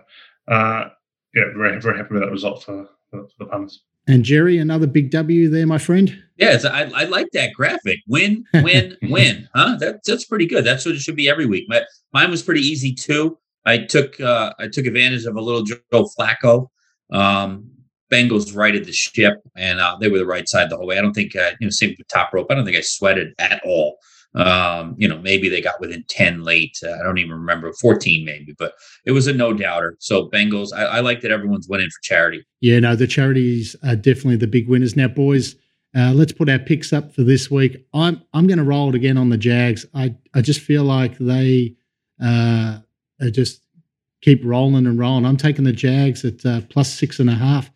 uh, 0.49 0.89
yeah, 1.33 1.43
very 1.55 1.79
very 1.79 1.97
happy 1.97 2.15
with 2.15 2.23
that 2.23 2.31
result 2.31 2.63
for, 2.63 2.89
for, 3.09 3.29
for 3.29 3.35
the 3.39 3.45
punters. 3.45 3.81
And 4.07 4.23
Jerry, 4.23 4.57
another 4.57 4.87
big 4.87 5.11
W 5.11 5.49
there, 5.49 5.65
my 5.65 5.77
friend. 5.77 6.21
Yeah, 6.37 6.57
I, 6.65 6.91
I 6.93 7.03
like 7.05 7.27
that 7.33 7.53
graphic. 7.53 7.99
Win, 8.07 8.43
win, 8.53 8.97
win. 9.03 9.47
Huh? 9.55 9.77
That, 9.79 10.01
that's 10.05 10.25
pretty 10.25 10.45
good. 10.45 10.65
That's 10.65 10.85
what 10.85 10.95
it 10.95 10.99
should 10.99 11.15
be 11.15 11.29
every 11.29 11.45
week. 11.45 11.65
My, 11.67 11.83
mine 12.11 12.31
was 12.31 12.41
pretty 12.41 12.61
easy 12.61 12.93
too. 12.93 13.37
I 13.65 13.77
took 13.77 14.19
uh, 14.19 14.53
I 14.59 14.67
took 14.67 14.85
advantage 14.85 15.25
of 15.25 15.35
a 15.35 15.41
little 15.41 15.63
Joe 15.63 15.77
Flacco. 15.93 16.67
Um, 17.11 17.69
Bengals 18.11 18.55
righted 18.55 18.85
the 18.85 18.91
ship, 18.91 19.41
and 19.55 19.79
uh, 19.79 19.97
they 19.99 20.09
were 20.09 20.19
the 20.19 20.25
right 20.25 20.47
side 20.47 20.69
the 20.69 20.77
whole 20.77 20.87
way. 20.87 20.97
I 20.97 21.01
don't 21.01 21.13
think 21.13 21.35
uh, 21.35 21.51
you 21.59 21.67
know 21.67 21.71
same 21.71 21.95
with 21.97 22.07
top 22.09 22.33
rope. 22.33 22.47
I 22.49 22.55
don't 22.55 22.65
think 22.65 22.77
I 22.77 22.81
sweated 22.81 23.33
at 23.39 23.61
all. 23.63 23.97
Um, 24.35 24.95
you 24.97 25.07
know, 25.07 25.19
maybe 25.19 25.47
they 25.47 25.61
got 25.61 25.79
within 25.79 26.03
10 26.07 26.43
late. 26.43 26.79
Uh, 26.83 26.91
I 26.91 27.03
don't 27.03 27.19
even 27.19 27.33
remember 27.33 27.71
14 27.73 28.25
maybe, 28.25 28.55
but 28.57 28.73
it 29.05 29.11
was 29.11 29.27
a 29.27 29.33
no 29.33 29.53
doubter. 29.53 29.95
So 29.99 30.27
Bengals, 30.29 30.69
I, 30.75 30.83
I, 30.85 30.99
like 31.01 31.21
that 31.21 31.29
everyone's 31.29 31.67
winning 31.69 31.89
for 31.89 32.01
charity. 32.01 32.43
Yeah, 32.59 32.79
no, 32.79 32.95
the 32.95 33.05
charities 33.05 33.75
are 33.83 33.95
definitely 33.95 34.37
the 34.37 34.47
big 34.47 34.67
winners. 34.67 34.95
Now, 34.95 35.07
boys, 35.07 35.55
uh, 35.95 36.13
let's 36.13 36.31
put 36.31 36.49
our 36.49 36.57
picks 36.57 36.91
up 36.91 37.13
for 37.13 37.21
this 37.21 37.51
week. 37.51 37.85
I'm 37.93 38.21
I'm 38.33 38.47
going 38.47 38.57
to 38.57 38.63
roll 38.63 38.89
it 38.89 38.95
again 38.95 39.17
on 39.17 39.29
the 39.29 39.37
Jags. 39.37 39.85
I 39.93 40.15
I 40.33 40.41
just 40.41 40.61
feel 40.61 40.83
like 40.83 41.17
they 41.19 41.75
uh, 42.23 42.79
just 43.31 43.61
keep 44.21 44.41
rolling 44.43 44.87
and 44.87 44.97
rolling. 44.97 45.25
I'm 45.25 45.37
taking 45.37 45.65
the 45.65 45.73
Jags 45.73 46.25
at 46.25 46.43
uh, 46.45 46.61
plus 46.69 46.91
six 46.91 47.19
and 47.19 47.29
a 47.29 47.35
half. 47.35 47.69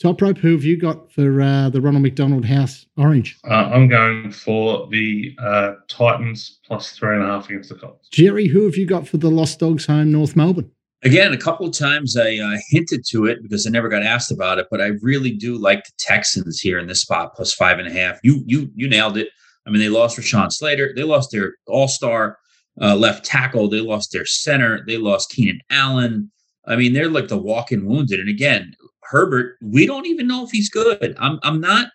Top 0.00 0.22
rope, 0.22 0.38
who 0.38 0.52
have 0.52 0.64
you 0.64 0.78
got 0.78 1.12
for 1.12 1.42
uh, 1.42 1.68
the 1.68 1.78
Ronald 1.78 2.02
McDonald 2.02 2.46
House 2.46 2.86
Orange? 2.96 3.38
Uh, 3.44 3.68
I'm 3.70 3.86
going 3.86 4.32
for 4.32 4.88
the 4.90 5.36
uh, 5.38 5.74
Titans 5.88 6.60
plus 6.64 6.92
three 6.92 7.16
and 7.16 7.22
a 7.22 7.26
half 7.26 7.50
against 7.50 7.68
the 7.68 7.74
Colts. 7.74 8.08
Jerry, 8.08 8.46
who 8.46 8.64
have 8.64 8.76
you 8.76 8.86
got 8.86 9.06
for 9.06 9.18
the 9.18 9.30
Lost 9.30 9.58
Dogs 9.58 9.84
home, 9.84 10.10
North 10.10 10.36
Melbourne? 10.36 10.70
Again, 11.02 11.34
a 11.34 11.36
couple 11.36 11.66
of 11.66 11.76
times 11.76 12.16
I 12.16 12.38
uh, 12.38 12.56
hinted 12.70 13.04
to 13.08 13.26
it 13.26 13.42
because 13.42 13.66
I 13.66 13.70
never 13.70 13.90
got 13.90 14.02
asked 14.02 14.32
about 14.32 14.58
it, 14.58 14.68
but 14.70 14.80
I 14.80 14.92
really 15.02 15.32
do 15.32 15.58
like 15.58 15.84
the 15.84 15.92
Texans 15.98 16.60
here 16.60 16.78
in 16.78 16.86
this 16.86 17.02
spot 17.02 17.34
plus 17.34 17.52
five 17.52 17.78
and 17.78 17.86
a 17.86 17.92
half. 17.92 18.18
You 18.22 18.42
you 18.46 18.70
you 18.74 18.88
nailed 18.88 19.18
it. 19.18 19.28
I 19.66 19.70
mean, 19.70 19.80
they 19.80 19.90
lost 19.90 20.18
Rashawn 20.18 20.50
Slater, 20.50 20.94
they 20.96 21.02
lost 21.02 21.30
their 21.30 21.56
All 21.66 21.88
Star 21.88 22.38
uh, 22.80 22.96
left 22.96 23.26
tackle, 23.26 23.68
they 23.68 23.80
lost 23.80 24.12
their 24.12 24.24
center, 24.24 24.82
they 24.86 24.96
lost 24.96 25.30
Keenan 25.30 25.60
Allen. 25.68 26.30
I 26.66 26.76
mean, 26.76 26.94
they're 26.94 27.10
like 27.10 27.28
the 27.28 27.36
walk-in 27.36 27.84
wounded. 27.84 28.20
And 28.20 28.28
again, 28.28 28.74
Herbert, 29.10 29.56
we 29.60 29.86
don't 29.86 30.06
even 30.06 30.26
know 30.26 30.44
if 30.44 30.50
he's 30.50 30.70
good. 30.70 31.16
I'm 31.18 31.38
I'm 31.42 31.60
not 31.60 31.88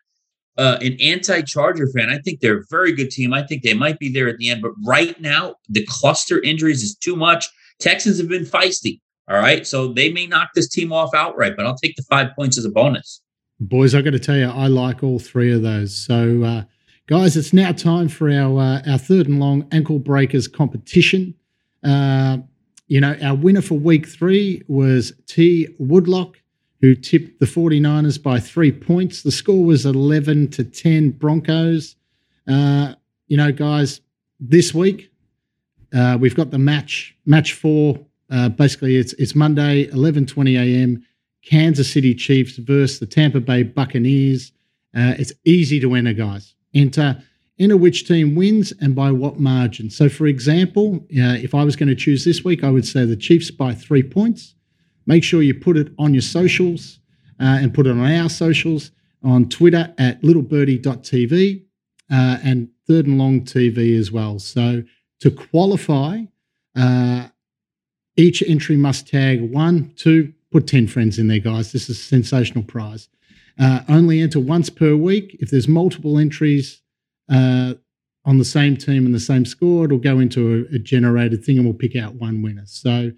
uh, 0.57 0.77
an 0.81 0.97
anti-Charger 1.01 1.87
fan. 1.95 2.09
I 2.09 2.19
think 2.19 2.39
they're 2.39 2.59
a 2.59 2.65
very 2.69 2.93
good 2.93 3.09
team. 3.09 3.33
I 3.33 3.43
think 3.43 3.63
they 3.63 3.73
might 3.73 3.99
be 3.99 4.09
there 4.09 4.27
at 4.27 4.37
the 4.37 4.49
end, 4.49 4.61
but 4.61 4.71
right 4.85 5.19
now 5.19 5.55
the 5.69 5.85
cluster 5.87 6.41
injuries 6.41 6.83
is 6.83 6.95
too 6.95 7.15
much. 7.15 7.47
Texans 7.79 8.17
have 8.19 8.29
been 8.29 8.45
feisty. 8.45 8.99
All 9.27 9.37
right, 9.37 9.65
so 9.65 9.91
they 9.91 10.11
may 10.11 10.27
knock 10.27 10.49
this 10.53 10.69
team 10.69 10.93
off 10.93 11.15
outright, 11.15 11.57
but 11.57 11.65
I'll 11.65 11.75
take 11.75 11.95
the 11.95 12.03
five 12.03 12.29
points 12.35 12.59
as 12.59 12.65
a 12.65 12.69
bonus. 12.69 13.21
Boys, 13.59 13.95
I 13.95 14.03
got 14.03 14.11
to 14.11 14.19
tell 14.19 14.35
you, 14.35 14.47
I 14.47 14.67
like 14.67 15.01
all 15.01 15.17
three 15.17 15.51
of 15.51 15.63
those. 15.63 15.97
So, 15.97 16.43
uh, 16.43 16.63
guys, 17.07 17.35
it's 17.35 17.51
now 17.51 17.71
time 17.71 18.07
for 18.07 18.29
our 18.29 18.59
uh, 18.59 18.81
our 18.87 18.99
third 18.99 19.27
and 19.27 19.39
long 19.39 19.67
ankle 19.71 19.97
breakers 19.97 20.47
competition. 20.47 21.33
Uh, 21.83 22.37
you 22.87 23.01
know, 23.01 23.17
our 23.23 23.35
winner 23.35 23.61
for 23.61 23.75
week 23.75 24.07
three 24.07 24.61
was 24.67 25.11
T 25.25 25.69
Woodlock 25.79 26.35
who 26.81 26.95
tipped 26.95 27.39
the 27.39 27.45
49ers 27.45 28.21
by 28.21 28.39
three 28.39 28.71
points. 28.71 29.23
The 29.23 29.31
score 29.31 29.63
was 29.63 29.85
11 29.85 30.49
to 30.51 30.63
10 30.63 31.11
Broncos. 31.11 31.95
Uh, 32.47 32.95
you 33.27 33.37
know, 33.37 33.51
guys, 33.51 34.01
this 34.39 34.73
week 34.73 35.11
uh, 35.95 36.17
we've 36.19 36.35
got 36.35 36.51
the 36.51 36.59
match, 36.59 37.15
match 37.25 37.53
four. 37.53 37.99
Uh, 38.29 38.49
basically, 38.49 38.97
it's 38.97 39.13
it's 39.13 39.35
Monday, 39.35 39.87
11:20 39.87 40.57
a.m. 40.57 41.05
Kansas 41.43 41.91
City 41.91 42.13
Chiefs 42.15 42.57
versus 42.57 42.99
the 42.99 43.05
Tampa 43.05 43.39
Bay 43.39 43.63
Buccaneers. 43.63 44.51
Uh, 44.95 45.13
it's 45.17 45.31
easy 45.45 45.79
to 45.79 45.93
enter, 45.93 46.13
guys. 46.13 46.55
Enter 46.73 47.23
enter 47.57 47.77
which 47.77 48.05
team 48.05 48.35
wins 48.35 48.73
and 48.81 48.95
by 48.95 49.11
what 49.11 49.39
margin. 49.39 49.89
So, 49.89 50.09
for 50.09 50.27
example, 50.27 50.95
uh, 51.17 51.39
if 51.39 51.55
I 51.55 51.63
was 51.63 51.77
going 51.77 51.87
to 51.87 51.95
choose 51.95 52.25
this 52.25 52.43
week, 52.43 52.63
I 52.63 52.69
would 52.69 52.85
say 52.85 53.05
the 53.05 53.15
Chiefs 53.15 53.51
by 53.51 53.73
three 53.73 54.03
points. 54.03 54.55
Make 55.05 55.23
sure 55.23 55.41
you 55.41 55.53
put 55.53 55.77
it 55.77 55.93
on 55.97 56.13
your 56.13 56.21
socials 56.21 56.99
uh, 57.39 57.59
and 57.61 57.73
put 57.73 57.87
it 57.87 57.91
on 57.91 57.99
our 57.99 58.29
socials 58.29 58.91
on 59.23 59.49
Twitter 59.49 59.93
at 59.97 60.21
littlebirdie.tv 60.21 61.63
uh, 62.11 62.37
and 62.43 62.69
third 62.87 63.07
and 63.07 63.17
long 63.17 63.41
TV 63.41 63.97
as 63.97 64.11
well. 64.11 64.39
So, 64.39 64.83
to 65.21 65.31
qualify, 65.31 66.23
uh, 66.75 67.27
each 68.17 68.43
entry 68.43 68.75
must 68.75 69.07
tag 69.07 69.41
one, 69.41 69.93
two, 69.95 70.33
put 70.51 70.67
10 70.67 70.87
friends 70.87 71.17
in 71.17 71.27
there, 71.27 71.39
guys. 71.39 71.71
This 71.71 71.89
is 71.89 71.97
a 71.97 72.01
sensational 72.01 72.63
prize. 72.63 73.09
Uh, 73.57 73.81
only 73.87 74.21
enter 74.21 74.39
once 74.39 74.69
per 74.69 74.95
week. 74.95 75.37
If 75.39 75.49
there's 75.49 75.67
multiple 75.67 76.19
entries, 76.19 76.81
uh, 77.29 77.75
on 78.25 78.39
the 78.39 78.45
same 78.45 78.75
team 78.75 79.05
and 79.05 79.13
the 79.13 79.19
same 79.19 79.45
score, 79.45 79.85
it'll 79.85 79.97
go 79.97 80.19
into 80.19 80.65
a, 80.71 80.75
a, 80.75 80.79
generated 80.79 81.43
thing 81.43 81.57
and 81.57 81.65
we'll 81.65 81.75
pick 81.75 81.95
out 81.95 82.15
one 82.15 82.41
winner. 82.41 82.65
So, 82.65 83.11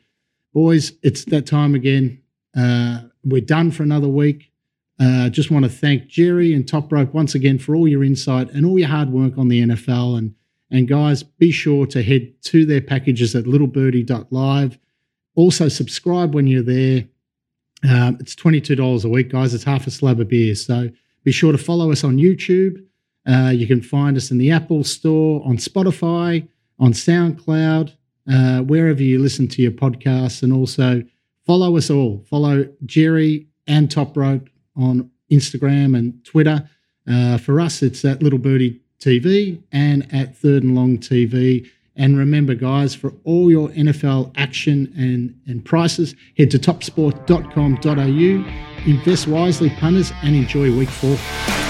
boys, 0.53 0.93
it's 1.03 1.25
that 1.25 1.45
time 1.45 1.75
again. 1.75 2.21
Uh, 2.55 3.01
we're 3.23 3.41
done 3.41 3.71
for 3.71 3.83
another 3.83 4.07
week. 4.07 4.51
Uh, 4.99 5.29
just 5.29 5.51
want 5.51 5.63
to 5.63 5.69
thank 5.69 6.07
Jerry 6.07 6.53
and 6.53 6.67
Top 6.67 6.91
Rope 6.91 7.13
once 7.13 7.35
again 7.35 7.59
for 7.59 7.75
all 7.75 7.87
your 7.87 8.03
insight 8.03 8.49
and 8.51 8.65
all 8.65 8.79
your 8.79 8.87
hard 8.87 9.09
work 9.09 9.37
on 9.37 9.47
the 9.47 9.61
NFL. 9.61 10.17
And 10.17 10.33
and 10.69 10.87
guys, 10.87 11.23
be 11.23 11.51
sure 11.51 11.85
to 11.87 12.03
head 12.03 12.33
to 12.43 12.65
their 12.65 12.81
packages 12.81 13.35
at 13.35 13.45
littlebirdie.live. 13.45 14.77
Also, 15.35 15.69
subscribe 15.69 16.35
when 16.35 16.47
you're 16.47 16.63
there. 16.63 17.07
Um, 17.87 18.17
it's 18.19 18.35
$22 18.35 19.05
a 19.05 19.09
week, 19.09 19.29
guys. 19.29 19.53
It's 19.53 19.63
half 19.63 19.87
a 19.87 19.91
slab 19.91 20.19
of 20.19 20.27
beer. 20.27 20.55
So 20.55 20.89
be 21.23 21.31
sure 21.31 21.51
to 21.51 21.57
follow 21.57 21.91
us 21.91 22.03
on 22.03 22.17
YouTube. 22.17 22.83
Uh, 23.25 23.51
you 23.53 23.67
can 23.67 23.81
find 23.81 24.17
us 24.17 24.31
in 24.31 24.39
the 24.39 24.51
Apple 24.51 24.83
Store, 24.83 25.41
on 25.45 25.57
Spotify, 25.57 26.47
on 26.79 26.91
SoundCloud, 26.91 27.93
uh, 28.31 28.61
wherever 28.61 29.01
you 29.01 29.19
listen 29.19 29.47
to 29.49 29.61
your 29.61 29.71
podcasts. 29.71 30.43
And 30.43 30.53
also 30.53 31.03
follow 31.45 31.77
us 31.77 31.89
all. 31.89 32.23
Follow 32.29 32.67
Jerry 32.85 33.47
and 33.67 33.89
Top 33.89 34.15
Rope 34.15 34.49
on 34.75 35.09
Instagram 35.31 35.97
and 35.97 36.23
Twitter. 36.23 36.69
Uh, 37.09 37.37
for 37.37 37.59
us, 37.59 37.81
it's 37.81 38.03
at 38.05 38.21
Little 38.21 38.39
Birdie 38.39 38.81
TV 38.99 39.61
and 39.71 40.07
at 40.13 40.37
Third 40.37 40.63
and 40.63 40.75
Long 40.75 40.97
TV. 40.97 41.69
And 41.95 42.17
remember, 42.17 42.53
guys, 42.53 42.93
for 42.93 43.13
all 43.23 43.49
your 43.49 43.69
NFL 43.69 44.33
action 44.37 44.93
and, 44.95 45.39
and 45.47 45.65
prices, 45.65 46.13
head 46.37 46.51
to 46.51 46.59
topsport.com.au. 46.59 48.85
Invest 48.85 49.27
wisely, 49.27 49.71
punters, 49.71 50.11
and 50.21 50.35
enjoy 50.35 50.77
week 50.77 50.89
four. 50.89 51.66